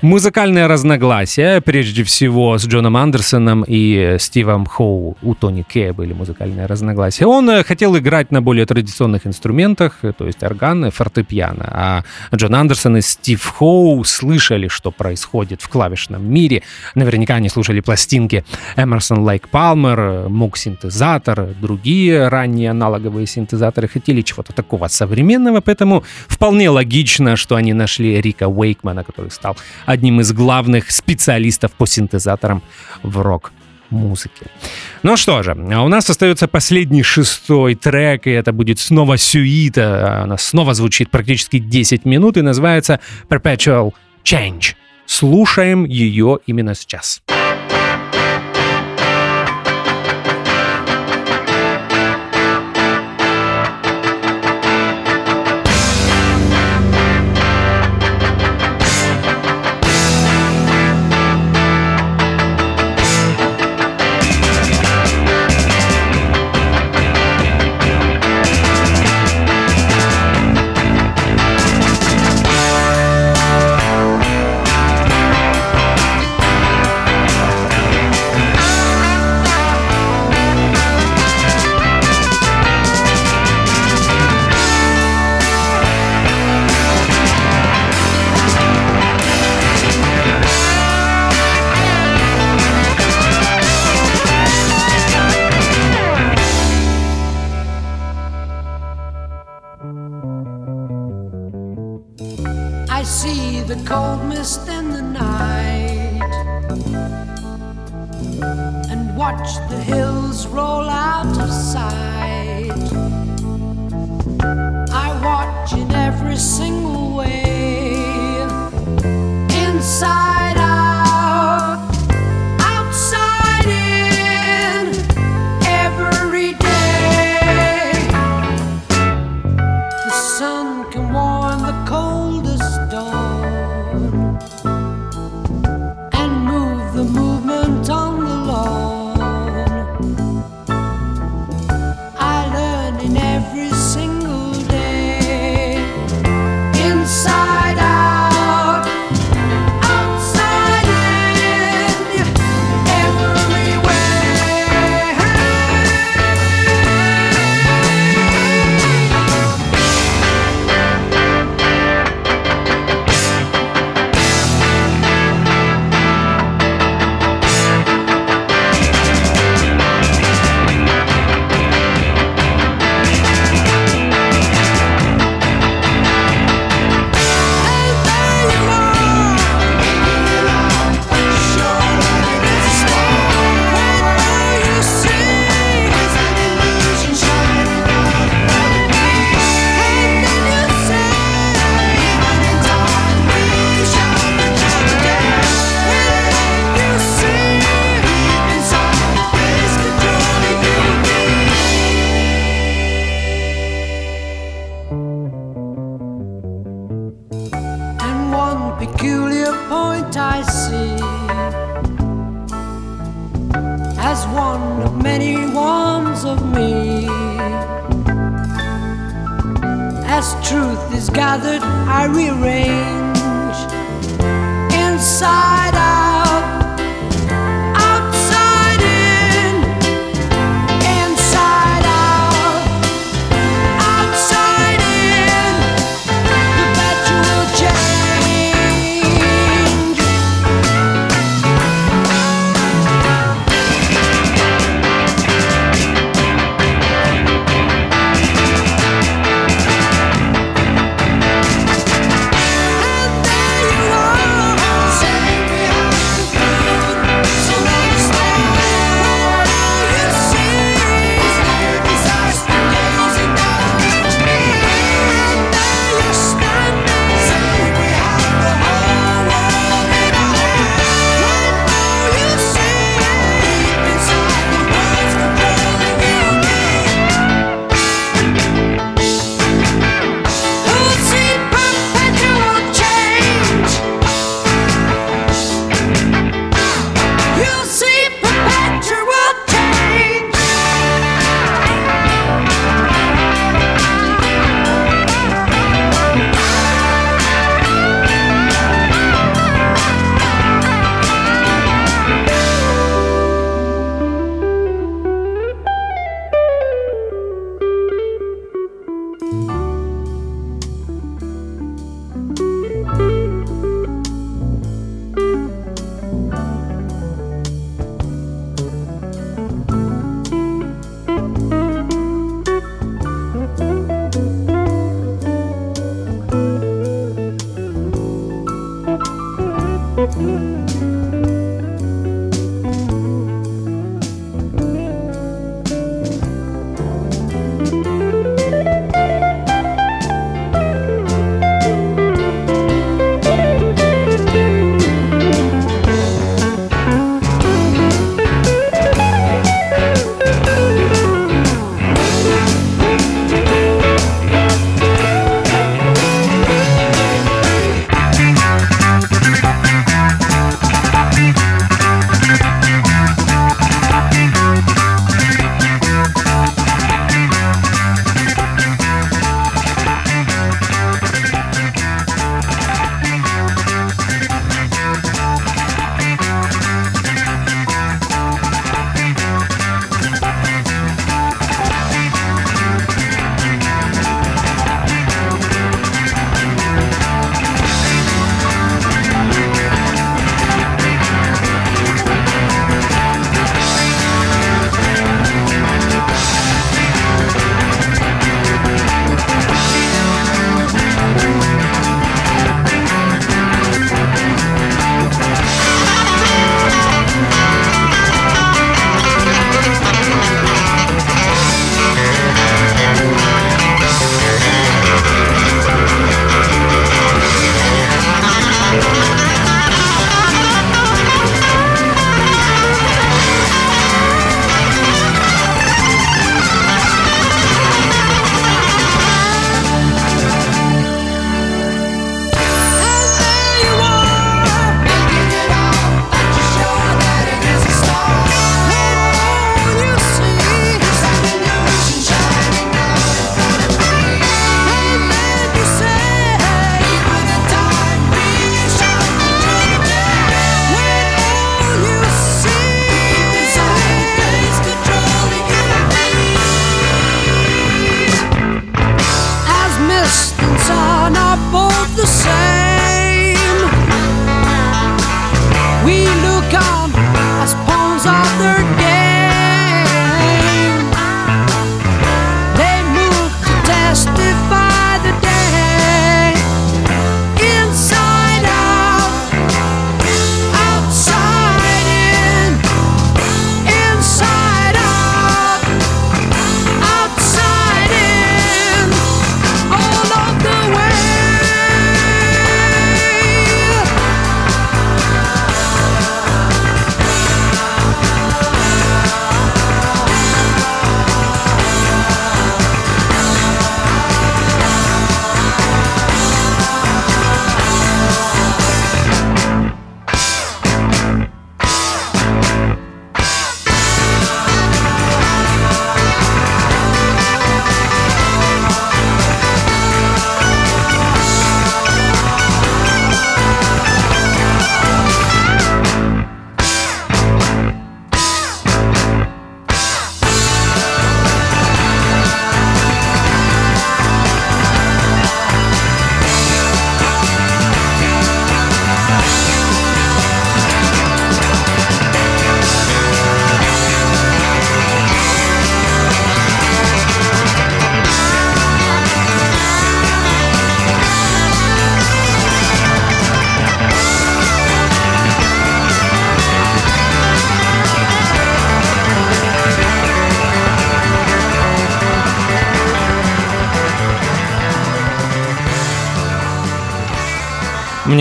музыкальные 0.01 0.67
разногласия, 0.67 1.61
прежде 1.61 2.03
всего 2.03 2.57
с 2.57 2.65
Джоном 2.65 2.95
Андерсоном 2.95 3.65
и 3.67 4.15
Стивом 4.19 4.65
Хоу. 4.65 5.17
У 5.21 5.35
Тони 5.35 5.63
Кея 5.63 5.93
были 5.93 6.13
музыкальные 6.13 6.65
разногласия. 6.65 7.25
Он 7.25 7.49
э, 7.49 7.63
хотел 7.63 7.97
играть 7.97 8.31
на 8.31 8.41
более 8.41 8.65
традиционных 8.65 9.27
инструментах, 9.27 9.99
э, 10.03 10.13
то 10.17 10.25
есть 10.25 10.41
орган, 10.43 10.85
и 10.85 10.89
фортепиано. 10.89 11.69
А 11.71 12.03
Джон 12.33 12.55
Андерсон 12.55 12.97
и 12.97 13.01
Стив 13.01 13.43
Хоу 13.45 14.03
слышали, 14.03 14.67
что 14.67 14.91
происходит 14.91 15.61
в 15.61 15.69
клавишном 15.69 16.25
мире. 16.31 16.63
Наверняка 16.95 17.35
они 17.35 17.49
слушали 17.49 17.81
пластинки 17.81 18.45
Эмерсон 18.77 19.23
Лейк 19.27 19.49
Палмер, 19.49 20.29
Мук 20.29 20.57
синтезатор, 20.57 21.49
другие 21.59 22.27
ранние 22.27 22.71
аналоговые 22.71 23.27
синтезаторы. 23.27 23.87
Хотели 23.87 24.21
чего-то 24.21 24.53
такого 24.53 24.87
современного, 24.87 25.61
поэтому 25.61 26.03
вполне 26.27 26.69
логично, 26.69 27.35
что 27.35 27.55
они 27.55 27.73
нашли 27.73 28.21
Рика 28.21 28.47
Уэйкмана, 28.47 29.03
который 29.03 29.31
стал 29.31 29.57
одним 29.89 30.21
из 30.21 30.31
главных 30.33 30.91
специалистов 30.91 31.71
по 31.71 31.87
синтезаторам 31.87 32.61
в 33.01 33.17
рок 33.21 33.51
музыке. 33.89 34.45
Ну 35.01 35.17
что 35.17 35.41
же, 35.41 35.51
а 35.51 35.81
у 35.81 35.87
нас 35.87 36.07
остается 36.09 36.47
последний 36.47 37.01
шестой 37.01 37.73
трек, 37.73 38.27
и 38.27 38.29
это 38.29 38.53
будет 38.53 38.79
снова 38.79 39.17
сюита. 39.17 40.21
Она 40.23 40.37
снова 40.37 40.75
звучит 40.75 41.09
практически 41.09 41.57
10 41.57 42.05
минут 42.05 42.37
и 42.37 42.41
называется 42.41 42.99
Perpetual 43.29 43.93
Change. 44.23 44.75
Слушаем 45.07 45.85
ее 45.85 46.37
именно 46.45 46.75
сейчас. 46.75 47.23
I 47.27 47.38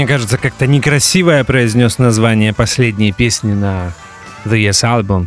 кажется, 0.09 0.39
как-то 0.39 0.67
некрасиво 0.67 1.33
я 1.33 1.45
произнес 1.45 1.99
название 1.99 2.55
последней 2.55 3.13
песни 3.13 3.53
на 3.53 3.93
The 4.47 4.55
Yes 4.55 4.83
Album. 4.83 5.27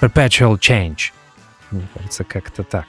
Perpetual 0.00 0.58
Change. 0.58 1.12
Мне 1.70 1.86
кажется, 1.94 2.24
как-то 2.24 2.64
так. 2.64 2.86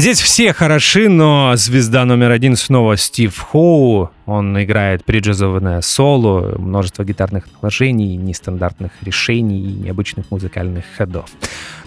Здесь 0.00 0.22
все 0.22 0.54
хороши, 0.54 1.10
но 1.10 1.52
звезда 1.56 2.06
номер 2.06 2.30
один 2.30 2.56
снова 2.56 2.96
Стив 2.96 3.38
Хоу. 3.38 4.10
Он 4.24 4.58
играет 4.62 5.04
приджазованное 5.04 5.82
соло, 5.82 6.58
множество 6.58 7.04
гитарных 7.04 7.44
наложений, 7.60 8.16
нестандартных 8.16 8.92
решений 9.02 9.60
и 9.60 9.74
необычных 9.74 10.30
музыкальных 10.30 10.86
ходов. 10.96 11.26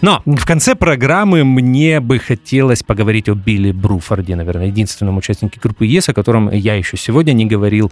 Но 0.00 0.22
в 0.26 0.46
конце 0.46 0.76
программы 0.76 1.42
мне 1.42 1.98
бы 1.98 2.20
хотелось 2.20 2.84
поговорить 2.84 3.28
о 3.28 3.34
Билли 3.34 3.72
Бруфорде, 3.72 4.36
наверное, 4.36 4.66
единственном 4.66 5.16
участнике 5.16 5.58
группы 5.60 5.84
ЕС, 5.84 6.08
о 6.08 6.14
котором 6.14 6.52
я 6.52 6.76
еще 6.76 6.96
сегодня 6.96 7.32
не 7.32 7.46
говорил 7.46 7.90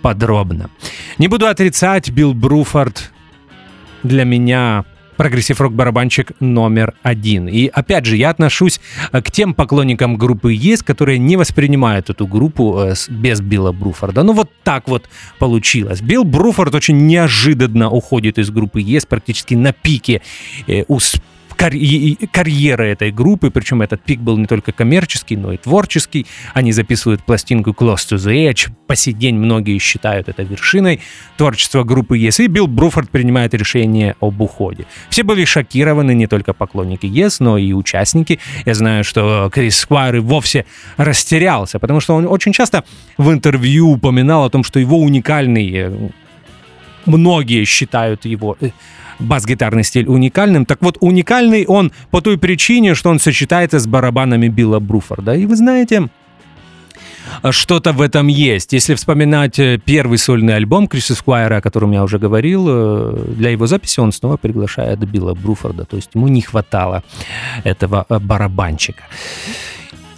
подробно. 0.00 0.70
Не 1.18 1.28
буду 1.28 1.46
отрицать, 1.46 2.08
Билл 2.08 2.32
Бруфорд 2.32 3.12
для 4.02 4.24
меня 4.24 4.86
прогрессив-рок-барабанщик 5.18 6.32
номер 6.40 6.94
один. 7.02 7.48
И 7.48 7.66
опять 7.66 8.06
же, 8.06 8.16
я 8.16 8.30
отношусь 8.30 8.80
э, 9.12 9.20
к 9.20 9.30
тем 9.30 9.52
поклонникам 9.52 10.16
группы 10.16 10.52
Yes, 10.54 10.82
которые 10.82 11.18
не 11.18 11.36
воспринимают 11.36 12.08
эту 12.08 12.26
группу 12.26 12.78
э, 12.78 12.94
без 13.10 13.40
Билла 13.40 13.72
Бруфорда. 13.72 14.22
Ну 14.22 14.32
вот 14.32 14.50
так 14.62 14.88
вот 14.88 15.10
получилось. 15.38 16.00
Билл 16.00 16.24
Бруфорд 16.24 16.74
очень 16.74 17.06
неожиданно 17.06 17.90
уходит 17.90 18.38
из 18.38 18.50
группы 18.50 18.80
Yes 18.80 19.04
практически 19.04 19.54
на 19.54 19.72
пике 19.72 20.22
э, 20.66 20.84
усп- 20.84 21.20
карь- 21.58 22.16
карьеры 22.32 22.86
этой 22.86 23.10
группы, 23.10 23.50
причем 23.50 23.82
этот 23.82 24.02
пик 24.02 24.20
был 24.20 24.38
не 24.38 24.46
только 24.46 24.72
коммерческий, 24.72 25.36
но 25.36 25.52
и 25.52 25.56
творческий. 25.56 26.26
Они 26.54 26.72
записывают 26.72 27.22
пластинку 27.24 27.70
Close 27.70 28.08
to 28.10 28.16
the 28.16 28.50
Edge. 28.50 28.70
По 28.86 28.94
сей 28.96 29.12
день 29.12 29.34
многие 29.34 29.78
считают 29.78 30.28
это 30.28 30.44
вершиной 30.44 31.00
творчества 31.36 31.82
группы 31.82 32.18
Yes. 32.18 32.44
И 32.44 32.46
Билл 32.46 32.68
Бруфорд 32.68 33.10
принимает 33.10 33.54
решение 33.54 34.14
об 34.20 34.40
уходе. 34.40 34.86
Все 35.10 35.24
были 35.24 35.44
шокированы, 35.44 36.14
не 36.14 36.28
только 36.28 36.52
поклонники 36.52 37.06
Yes, 37.06 37.36
но 37.40 37.58
и 37.58 37.72
участники. 37.72 38.38
Я 38.64 38.74
знаю, 38.74 39.02
что 39.02 39.50
Крис 39.52 39.78
Сквайр 39.78 40.16
и 40.16 40.20
вовсе 40.20 40.64
растерялся, 40.96 41.78
потому 41.78 42.00
что 42.00 42.14
он 42.14 42.26
очень 42.26 42.52
часто 42.52 42.84
в 43.16 43.32
интервью 43.32 43.90
упоминал 43.90 44.44
о 44.44 44.50
том, 44.50 44.62
что 44.62 44.78
его 44.78 44.98
уникальный 44.98 45.72
э, 45.74 46.08
многие 47.06 47.64
считают 47.64 48.24
его 48.24 48.56
э, 48.60 48.70
бас-гитарный 49.18 49.84
стиль 49.84 50.06
уникальным. 50.06 50.64
Так 50.64 50.78
вот, 50.80 50.98
уникальный 51.00 51.66
он 51.66 51.92
по 52.10 52.20
той 52.20 52.38
причине, 52.38 52.94
что 52.94 53.10
он 53.10 53.18
сочетается 53.18 53.78
с 53.78 53.86
барабанами 53.86 54.48
Билла 54.48 54.80
Бруфорда. 54.80 55.34
И 55.34 55.46
вы 55.46 55.56
знаете, 55.56 56.08
что-то 57.50 57.92
в 57.92 58.00
этом 58.00 58.28
есть. 58.28 58.72
Если 58.72 58.94
вспоминать 58.94 59.58
э, 59.58 59.78
первый 59.84 60.18
сольный 60.18 60.56
альбом 60.56 60.88
Криса 60.88 61.14
Сквайра, 61.14 61.56
о 61.56 61.60
котором 61.60 61.92
я 61.92 62.02
уже 62.02 62.18
говорил, 62.18 62.66
э, 62.68 63.24
для 63.36 63.50
его 63.50 63.66
записи 63.66 64.00
он 64.00 64.12
снова 64.12 64.36
приглашает 64.36 64.98
Билла 65.00 65.34
Бруфорда. 65.34 65.84
То 65.84 65.96
есть 65.96 66.10
ему 66.14 66.28
не 66.28 66.40
хватало 66.40 67.02
этого 67.64 68.06
э, 68.08 68.18
барабанщика. 68.18 69.04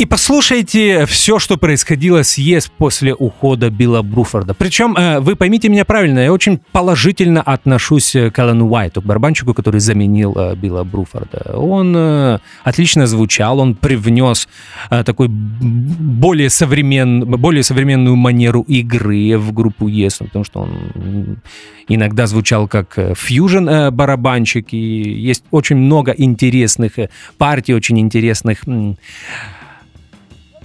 И 0.01 0.07
послушайте 0.07 1.05
все, 1.05 1.39
что 1.39 1.59
происходило 1.59 2.23
с 2.23 2.39
ЕС 2.39 2.73
после 2.75 3.15
ухода 3.15 3.69
Билла 3.69 4.01
Бруфорда. 4.01 4.55
Причем, 4.55 4.97
э, 4.97 5.21
вы 5.21 5.37
поймите 5.37 5.69
меня 5.69 5.85
правильно, 5.85 6.21
я 6.21 6.33
очень 6.33 6.59
положительно 6.73 7.43
отношусь 7.43 8.17
э, 8.17 8.31
к 8.31 8.39
Алану 8.39 8.67
Уайту, 8.71 9.03
к 9.03 9.05
барабанщику, 9.05 9.53
который 9.53 9.79
заменил 9.81 10.35
э, 10.35 10.57
Билла 10.57 10.85
Бруфорда. 10.85 11.55
Он 11.55 12.41
отлично 12.65 13.07
звучал, 13.07 13.59
он 13.59 13.75
привнес 13.75 14.49
такой 14.89 15.29
более, 15.29 16.49
современ, 16.49 17.27
более 17.27 17.63
современную 17.63 18.17
манеру 18.17 18.63
игры 18.63 19.37
в 19.37 19.53
группу 19.53 19.87
ЕС, 19.87 20.17
потому 20.17 20.47
что 20.47 20.61
он 20.61 21.43
иногда 21.89 22.27
звучал 22.27 22.69
как 22.69 22.99
фьюжн 23.17 23.91
барабанщик, 23.91 24.73
и 24.73 24.79
есть 24.79 25.45
очень 25.51 25.77
много 25.77 26.13
интересных 26.13 26.93
партий, 27.37 27.75
очень 27.75 27.99
интересных 27.99 28.61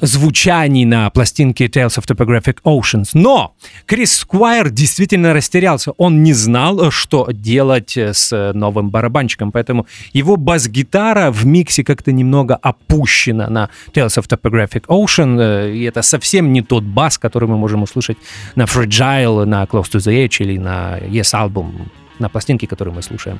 звучаний 0.01 0.85
на 0.85 1.09
пластинке 1.09 1.65
Tales 1.65 1.97
of 1.97 2.05
Topographic 2.07 2.57
Oceans. 2.63 3.09
Но 3.13 3.55
Крис 3.85 4.17
Сквайр 4.17 4.69
действительно 4.69 5.33
растерялся. 5.33 5.91
Он 5.97 6.23
не 6.23 6.33
знал, 6.33 6.91
что 6.91 7.27
делать 7.31 7.97
с 7.97 8.51
новым 8.53 8.89
барабанщиком, 8.89 9.51
поэтому 9.51 9.87
его 10.13 10.37
бас-гитара 10.37 11.31
в 11.31 11.45
миксе 11.45 11.83
как-то 11.83 12.11
немного 12.11 12.55
опущена 12.55 13.49
на 13.49 13.69
Tales 13.93 14.17
of 14.17 14.27
Topographic 14.27 14.85
Ocean, 14.87 15.39
э, 15.39 15.71
и 15.73 15.83
это 15.83 16.01
совсем 16.01 16.53
не 16.53 16.61
тот 16.61 16.83
бас, 16.83 17.17
который 17.17 17.47
мы 17.49 17.57
можем 17.57 17.83
услышать 17.83 18.17
на 18.55 18.63
Fragile, 18.63 19.45
на 19.45 19.63
Close 19.63 19.91
to 19.91 19.99
the 19.99 20.25
Edge 20.25 20.43
или 20.43 20.57
на 20.57 20.99
Yes 20.99 21.33
Album, 21.33 21.87
на 22.19 22.29
пластинке, 22.29 22.67
которую 22.67 22.95
мы 22.95 23.01
слушаем 23.01 23.39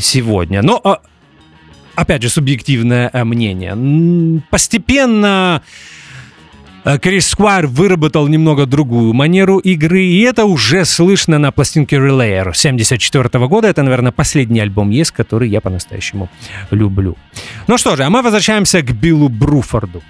сегодня. 0.00 0.62
Но 0.62 0.80
а, 0.84 1.00
опять 1.96 2.22
же, 2.22 2.28
субъективное 2.28 3.10
э, 3.12 3.24
мнение. 3.24 4.42
Постепенно 4.50 5.62
э, 6.84 6.98
Крис 6.98 7.28
Сквайр 7.28 7.66
выработал 7.66 8.28
немного 8.28 8.66
другую 8.66 9.12
манеру 9.12 9.58
игры, 9.58 10.04
и 10.04 10.20
это 10.20 10.44
уже 10.44 10.84
слышно 10.84 11.38
на 11.38 11.50
пластинке 11.50 11.96
Relayer 11.96 12.52
74 12.54 13.46
года. 13.48 13.68
Это, 13.68 13.82
наверное, 13.82 14.12
последний 14.12 14.60
альбом 14.60 14.90
есть, 14.90 15.10
который 15.10 15.48
я 15.48 15.60
по-настоящему 15.60 16.28
люблю. 16.70 17.16
Ну 17.66 17.78
что 17.78 17.96
же, 17.96 18.04
а 18.04 18.10
мы 18.10 18.22
возвращаемся 18.22 18.82
к 18.82 18.92
Биллу 18.92 19.28
Бруфорду. 19.28 20.02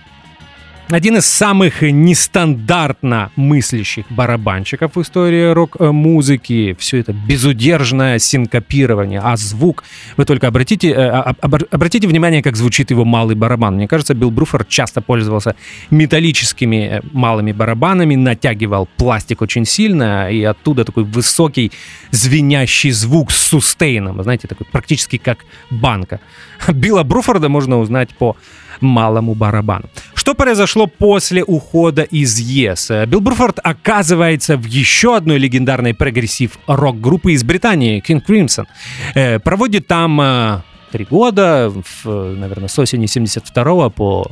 Один 0.88 1.16
из 1.16 1.26
самых 1.26 1.82
нестандартно 1.82 3.32
мыслящих 3.34 4.04
барабанщиков 4.08 4.94
в 4.94 5.02
истории 5.02 5.50
рок-музыки. 5.50 6.76
Все 6.78 6.98
это 6.98 7.12
безудержное 7.12 8.20
синкопирование, 8.20 9.20
а 9.20 9.36
звук... 9.36 9.82
Вы 10.16 10.24
только 10.24 10.46
обратите, 10.46 10.90
э, 10.90 11.08
а- 11.08 11.34
об- 11.40 11.64
обратите 11.72 12.06
внимание, 12.06 12.40
как 12.40 12.56
звучит 12.56 12.92
его 12.92 13.04
малый 13.04 13.34
барабан. 13.34 13.74
Мне 13.74 13.88
кажется, 13.88 14.14
Билл 14.14 14.30
Бруфорд 14.30 14.68
часто 14.68 15.00
пользовался 15.00 15.56
металлическими 15.90 16.76
э, 16.76 17.00
малыми 17.12 17.50
барабанами, 17.50 18.14
натягивал 18.14 18.88
пластик 18.96 19.42
очень 19.42 19.64
сильно, 19.64 20.30
и 20.30 20.44
оттуда 20.44 20.84
такой 20.84 21.02
высокий 21.02 21.72
звенящий 22.12 22.92
звук 22.92 23.32
с 23.32 23.48
сустейном, 23.48 24.22
знаете, 24.22 24.46
такой 24.46 24.68
практически 24.70 25.16
как 25.18 25.38
банка. 25.68 26.20
Билла 26.68 27.02
Бруфорда 27.02 27.48
можно 27.48 27.80
узнать 27.80 28.10
по 28.10 28.36
малому 28.80 29.34
барабану. 29.34 29.84
Что 30.14 30.34
произошло 30.34 30.86
после 30.86 31.44
ухода 31.44 32.02
из 32.02 32.38
ЕС? 32.38 32.90
Билл 33.06 33.20
Бруфорд 33.20 33.58
оказывается 33.62 34.56
в 34.56 34.64
еще 34.64 35.16
одной 35.16 35.38
легендарной 35.38 35.94
прогрессив-рок-группы 35.94 37.32
из 37.32 37.44
Британии, 37.44 38.02
King 38.06 38.22
Crimson. 38.26 38.66
Э, 39.14 39.38
Проводит 39.38 39.86
там 39.86 40.20
э, 40.20 40.60
три 40.90 41.04
года, 41.04 41.72
в, 42.04 42.34
наверное, 42.34 42.68
с 42.68 42.78
осени 42.78 43.06
72 43.06 43.90
по 43.90 44.26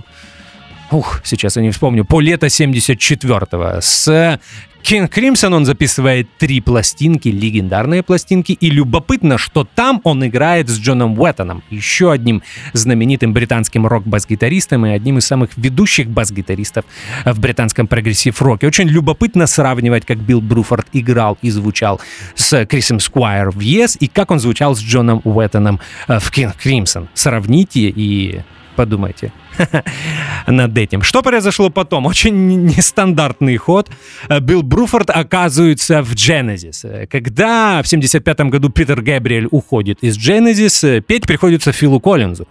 Ух, 0.90 1.20
сейчас 1.24 1.56
я 1.56 1.62
не 1.62 1.70
вспомню. 1.70 2.04
По 2.04 2.20
лето 2.20 2.46
74-го. 2.46 3.80
С 3.80 4.38
King 4.84 5.08
Crimson 5.08 5.54
он 5.54 5.64
записывает 5.64 6.28
три 6.36 6.60
пластинки, 6.60 7.28
легендарные 7.28 8.02
пластинки, 8.02 8.52
и 8.52 8.68
любопытно, 8.68 9.38
что 9.38 9.64
там 9.64 10.02
он 10.04 10.26
играет 10.26 10.68
с 10.68 10.78
Джоном 10.78 11.18
Уэттоном, 11.18 11.62
еще 11.70 12.12
одним 12.12 12.42
знаменитым 12.74 13.32
британским 13.32 13.86
рок-бас-гитаристом 13.86 14.84
и 14.84 14.90
одним 14.90 15.16
из 15.16 15.26
самых 15.26 15.56
ведущих 15.56 16.10
бас-гитаристов 16.10 16.84
в 17.24 17.40
британском 17.40 17.86
прогрессив-роке. 17.86 18.66
Очень 18.66 18.88
любопытно 18.88 19.46
сравнивать, 19.46 20.04
как 20.04 20.18
Билл 20.18 20.42
Бруфорд 20.42 20.86
играл 20.92 21.38
и 21.40 21.48
звучал 21.48 21.98
с 22.34 22.66
Крисом 22.66 23.00
Сквайр 23.00 23.52
в 23.52 23.60
Yes, 23.60 23.96
и 23.98 24.06
как 24.06 24.30
он 24.30 24.38
звучал 24.38 24.76
с 24.76 24.82
Джоном 24.82 25.22
Уэттоном 25.24 25.80
э, 26.08 26.18
в 26.18 26.30
King 26.30 26.52
Crimson. 26.62 27.08
Сравните 27.14 27.88
и 27.88 28.42
подумайте 28.76 29.32
над 30.46 30.78
этим. 30.78 31.02
Что 31.02 31.22
произошло 31.22 31.70
потом? 31.70 32.06
Очень 32.06 32.66
нестандартный 32.66 33.56
ход. 33.56 33.90
Э, 34.28 34.40
Билл 34.40 34.62
Бруфорд 34.62 35.10
оказывается 35.10 36.02
в 36.02 36.12
Genesis. 36.14 36.80
Э, 36.84 37.06
Когда 37.06 37.82
в 37.82 37.88
75 37.88 38.40
году 38.50 38.70
Питер 38.70 39.00
Гэбриэль 39.00 39.48
уходит 39.50 39.98
из 40.02 40.16
Genesis, 40.18 40.98
э, 40.98 41.00
петь 41.00 41.26
приходится 41.26 41.72
Филу 41.72 42.00
Коллинзу. 42.00 42.46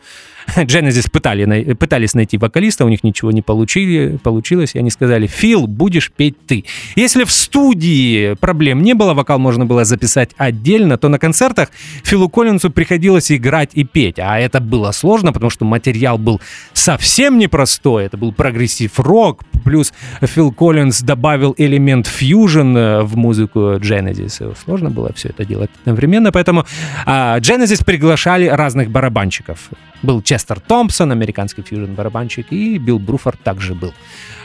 Genesis 0.56 1.10
пытали, 1.10 1.74
пытались 1.74 2.14
найти 2.14 2.38
вокалиста, 2.38 2.86
у 2.86 2.89
них 2.89 3.04
ничего 3.04 3.32
не 3.32 3.41
получили, 3.41 4.18
получилось, 4.24 4.76
и 4.76 4.80
они 4.80 4.89
сказали, 4.89 5.28
Фил, 5.28 5.68
будешь 5.68 6.12
петь 6.12 6.36
ты. 6.46 6.66
Если 6.96 7.24
в 7.24 7.32
студии 7.32 8.34
проблем 8.36 8.84
не 8.84 8.94
было, 8.94 9.14
вокал 9.14 9.39
можно 9.39 9.66
было 9.66 9.86
записать 9.86 10.32
отдельно, 10.38 10.98
то 10.98 11.10
на 11.10 11.20
концертах 11.20 11.70
Филу 12.04 12.30
Коллинзу 12.30 12.70
приходилось 12.70 13.32
играть 13.32 13.72
и 13.74 13.84
петь, 13.84 14.20
а 14.20 14.39
это 14.39 14.60
было 14.60 14.91
сложно, 14.91 15.34
потому 15.34 15.50
что 15.50 15.66
материал 15.66 16.18
был 16.18 16.41
совсем 16.74 17.38
непростой. 17.38 18.06
Это 18.06 18.18
был 18.18 18.32
прогрессив-рок, 18.32 19.44
плюс 19.64 19.93
Фил 20.22 20.51
Коллинз 20.51 21.01
добавил 21.01 21.55
элемент 21.57 22.07
фьюжн 22.07 22.78
э, 22.78 23.01
в 23.01 23.16
музыку 23.16 23.76
Genesis. 23.76 24.55
Сложно 24.64 24.89
было 24.89 25.11
все 25.14 25.30
это 25.30 25.45
делать 25.45 25.72
одновременно, 25.82 26.32
поэтому 26.32 26.66
а, 27.05 27.39
Genesis 27.39 27.84
приглашали 27.84 28.47
разных 28.47 28.89
барабанщиков. 28.89 29.70
Был 30.01 30.22
Честер 30.22 30.59
Томпсон, 30.59 31.11
американский 31.11 31.61
фьюжн-барабанщик, 31.61 32.47
и 32.51 32.78
Билл 32.78 32.99
Бруфорд 32.99 33.39
также 33.41 33.74
был 33.74 33.93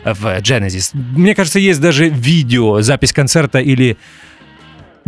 в 0.05 0.27
Genesis. 0.41 0.91
Мне 0.95 1.35
кажется, 1.35 1.59
есть 1.59 1.81
даже 1.81 2.09
видео, 2.09 2.81
запись 2.81 3.13
концерта 3.13 3.59
или 3.59 3.97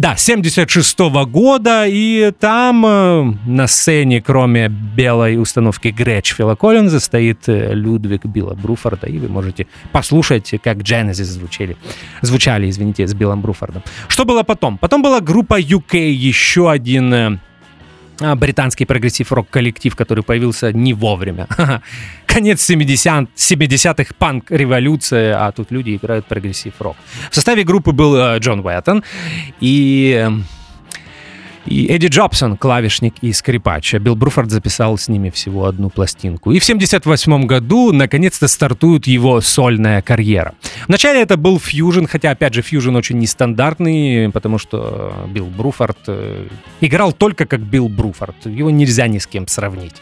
да, 0.00 0.16
76 0.16 0.98
года, 1.26 1.84
и 1.86 2.32
там 2.40 2.86
э, 2.86 3.34
на 3.44 3.66
сцене, 3.66 4.22
кроме 4.22 4.68
белой 4.68 5.36
установки 5.36 5.88
Грэч 5.88 6.34
Фила 6.34 6.54
Коллинза, 6.54 7.00
стоит 7.00 7.48
э, 7.48 7.74
Людвиг 7.74 8.24
Билла 8.24 8.54
Бруфорда, 8.54 9.06
и 9.08 9.18
вы 9.18 9.28
можете 9.28 9.66
послушать, 9.92 10.54
как 10.64 10.78
Genesis 10.78 11.24
звучали, 11.24 11.76
звучали, 12.22 12.70
извините, 12.70 13.06
с 13.06 13.12
Биллом 13.12 13.42
Бруфордом. 13.42 13.82
Что 14.08 14.24
было 14.24 14.42
потом? 14.42 14.78
Потом 14.78 15.02
была 15.02 15.20
группа 15.20 15.60
UK, 15.60 15.98
еще 16.10 16.70
один 16.70 17.12
э, 17.12 17.38
британский 18.20 18.84
прогрессив-рок-коллектив, 18.84 19.94
который 19.96 20.22
появился 20.22 20.72
не 20.72 20.92
вовремя. 20.94 21.46
Конец 22.26 22.62
70 22.62 23.28
70-х, 23.34 24.14
панк-революция, 24.18 25.46
а 25.46 25.52
тут 25.52 25.70
люди 25.70 25.96
играют 25.96 26.26
прогрессив-рок. 26.26 26.96
В 27.30 27.34
составе 27.34 27.64
группы 27.64 27.92
был 27.92 28.16
э, 28.16 28.38
Джон 28.38 28.60
Уэттон 28.60 29.02
и... 29.60 30.28
и 31.70 31.86
Эдди 31.86 32.08
Джобсон, 32.08 32.56
клавишник 32.56 33.14
и 33.22 33.32
скрипач. 33.32 33.94
А 33.94 34.00
Билл 34.00 34.16
Бруфорд 34.16 34.50
записал 34.50 34.98
с 34.98 35.08
ними 35.08 35.30
всего 35.30 35.66
одну 35.66 35.88
пластинку. 35.88 36.50
И 36.50 36.58
в 36.58 36.64
78 36.64 37.46
году 37.46 37.92
наконец-то 37.92 38.48
стартует 38.48 39.06
его 39.06 39.40
сольная 39.40 40.02
карьера. 40.02 40.54
Вначале 40.88 41.22
это 41.22 41.36
был 41.36 41.60
фьюжн, 41.60 42.06
хотя, 42.06 42.32
опять 42.32 42.54
же, 42.54 42.62
фьюжн 42.62 42.96
очень 42.96 43.18
нестандартный, 43.18 44.30
потому 44.30 44.58
что 44.58 45.14
Билл 45.28 45.46
Бруфорд 45.46 45.98
э, 46.08 46.48
играл 46.80 47.12
только 47.12 47.46
как 47.46 47.60
Билл 47.60 47.88
Бруфорд. 47.88 48.46
Его 48.46 48.70
нельзя 48.70 49.06
ни 49.06 49.18
с 49.18 49.28
кем 49.28 49.46
сравнить. 49.46 49.94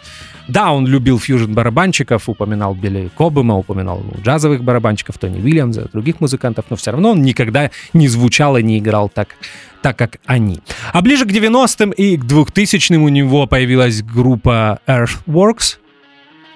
Да, 0.49 0.73
он 0.73 0.87
любил 0.87 1.19
фьюжн 1.19 1.53
барабанщиков, 1.53 2.27
упоминал 2.27 2.75
Билли 2.75 3.11
Кобыма, 3.15 3.59
упоминал 3.59 4.03
джазовых 4.23 4.65
барабанщиков, 4.65 5.19
Тони 5.19 5.41
Уильямса, 5.41 5.91
других 5.93 6.21
музыкантов, 6.21 6.65
но 6.71 6.77
все 6.77 6.93
равно 6.93 7.11
он 7.11 7.21
никогда 7.21 7.71
не 7.93 8.09
звучал 8.09 8.57
и 8.57 8.63
не 8.63 8.79
играл 8.79 9.11
так, 9.11 9.37
так 9.83 9.97
как 9.97 10.19
они. 10.27 10.61
А 10.93 11.03
ближе 11.03 11.25
к 11.25 11.31
90-м 11.31 11.91
и 11.91 12.17
к 12.17 12.25
2000-м 12.25 13.03
у 13.03 13.09
него 13.09 13.47
появилась 13.47 14.03
группа 14.03 14.81
Earthworks, 14.87 15.79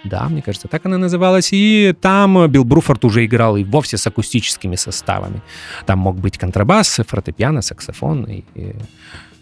да, 0.05 0.29
мне 0.29 0.43
кажется, 0.43 0.69
так 0.69 0.85
она 0.87 0.99
называлась. 0.99 1.51
И 1.53 1.95
там 2.01 2.51
Билл 2.51 2.65
Бруфорд 2.65 3.05
уже 3.05 3.25
играл 3.25 3.57
и 3.57 3.65
вовсе 3.65 3.97
с 3.97 4.07
акустическими 4.07 4.77
составами. 4.77 5.43
Там 5.87 6.01
мог 6.01 6.19
быть 6.19 6.39
контрабас, 6.39 7.01
фортепиано, 7.07 7.63
саксофон. 7.63 8.25
И, 8.25 8.45
и 8.55 8.75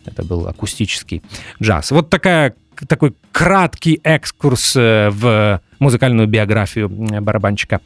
это 0.04 0.22
был 0.22 0.46
акустический 0.48 1.22
джаз. 1.62 1.90
Вот 1.90 2.10
такая, 2.10 2.54
такой 2.88 3.14
краткий 3.32 4.00
экскурс 4.04 4.76
э, 4.76 5.10
в 5.10 5.60
музыкальную 5.78 6.28
биографию 6.28 6.88
барабанщика 6.88 7.80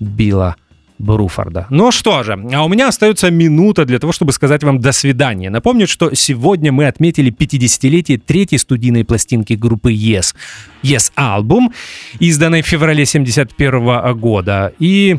Билла 0.00 0.56
Бруфорда. 0.98 1.66
Ну 1.70 1.90
что 1.90 2.22
же, 2.22 2.38
а 2.52 2.64
у 2.64 2.68
меня 2.68 2.88
остается 2.88 3.30
минута 3.30 3.84
для 3.84 3.98
того, 3.98 4.12
чтобы 4.12 4.32
сказать 4.32 4.62
вам 4.62 4.80
до 4.80 4.92
свидания. 4.92 5.50
Напомню, 5.50 5.86
что 5.86 6.14
сегодня 6.14 6.72
мы 6.72 6.86
отметили 6.86 7.32
50-летие 7.32 8.18
третьей 8.18 8.58
студийной 8.58 9.04
пластинки 9.04 9.54
группы 9.54 9.92
Yes. 9.92 10.34
Yes 10.82 11.12
Album, 11.16 11.72
изданной 12.20 12.62
в 12.62 12.66
феврале 12.66 13.04
71 13.06 14.14
года. 14.18 14.72
И 14.78 15.18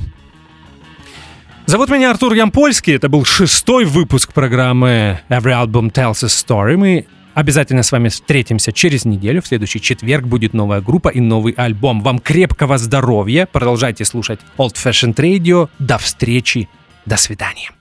Зовут 1.68 1.90
меня 1.90 2.12
Артур 2.12 2.34
Ямпольский. 2.34 2.94
Это 2.94 3.10
был 3.10 3.26
шестой 3.26 3.86
выпуск 3.86 4.34
программы 4.34 5.20
Every 5.30 5.52
Album 5.52 5.92
Tells 5.92 6.24
a 6.24 6.28
Story. 6.28 6.78
Мы 6.78 7.08
обязательно 7.36 7.84
с 7.84 7.92
вами 7.92 8.10
встретимся 8.10 8.72
через 8.72 9.06
неделю. 9.06 9.44
В 9.44 9.48
следующий 9.48 9.80
четверг 9.80 10.26
будет 10.26 10.54
новая 10.54 10.82
группа 10.82 11.10
и 11.10 11.20
новый 11.20 11.54
альбом. 11.54 12.02
Вам 12.02 12.18
крепкого 12.18 12.80
здоровья. 12.80 13.46
Продолжайте 13.46 14.06
слушать 14.06 14.40
Old 14.58 14.74
Fashioned 14.74 15.16
Radio. 15.16 15.70
До 15.78 16.00
встречи. 16.00 16.68
До 17.06 17.18
свидания. 17.18 17.75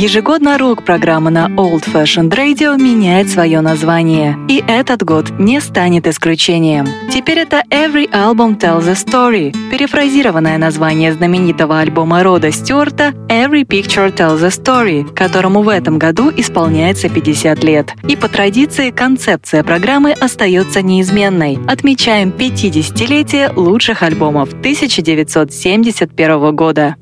Ежегодно 0.00 0.56
рок-программа 0.56 1.28
на 1.28 1.48
Old 1.48 1.84
Fashioned 1.84 2.30
Radio 2.30 2.82
меняет 2.82 3.28
свое 3.28 3.60
название. 3.60 4.34
И 4.48 4.64
этот 4.66 5.02
год 5.02 5.30
не 5.38 5.60
станет 5.60 6.06
исключением. 6.06 6.88
Теперь 7.12 7.40
это 7.40 7.62
Every 7.68 8.10
Album 8.10 8.58
Tells 8.58 8.88
a 8.88 8.94
Story, 8.94 9.54
перефразированное 9.70 10.56
название 10.56 11.12
знаменитого 11.12 11.80
альбома 11.80 12.22
Рода 12.22 12.50
Стюарта 12.50 13.12
Every 13.28 13.66
Picture 13.66 14.10
Tells 14.10 14.42
a 14.42 14.48
Story, 14.48 15.14
которому 15.14 15.60
в 15.60 15.68
этом 15.68 15.98
году 15.98 16.32
исполняется 16.34 17.10
50 17.10 17.62
лет. 17.62 17.92
И 18.08 18.16
по 18.16 18.28
традиции 18.28 18.92
концепция 18.92 19.62
программы 19.62 20.12
остается 20.12 20.80
неизменной. 20.80 21.58
Отмечаем 21.68 22.30
50-летие 22.30 23.52
лучших 23.54 24.02
альбомов 24.02 24.54
1971 24.54 26.56
года. 26.56 26.96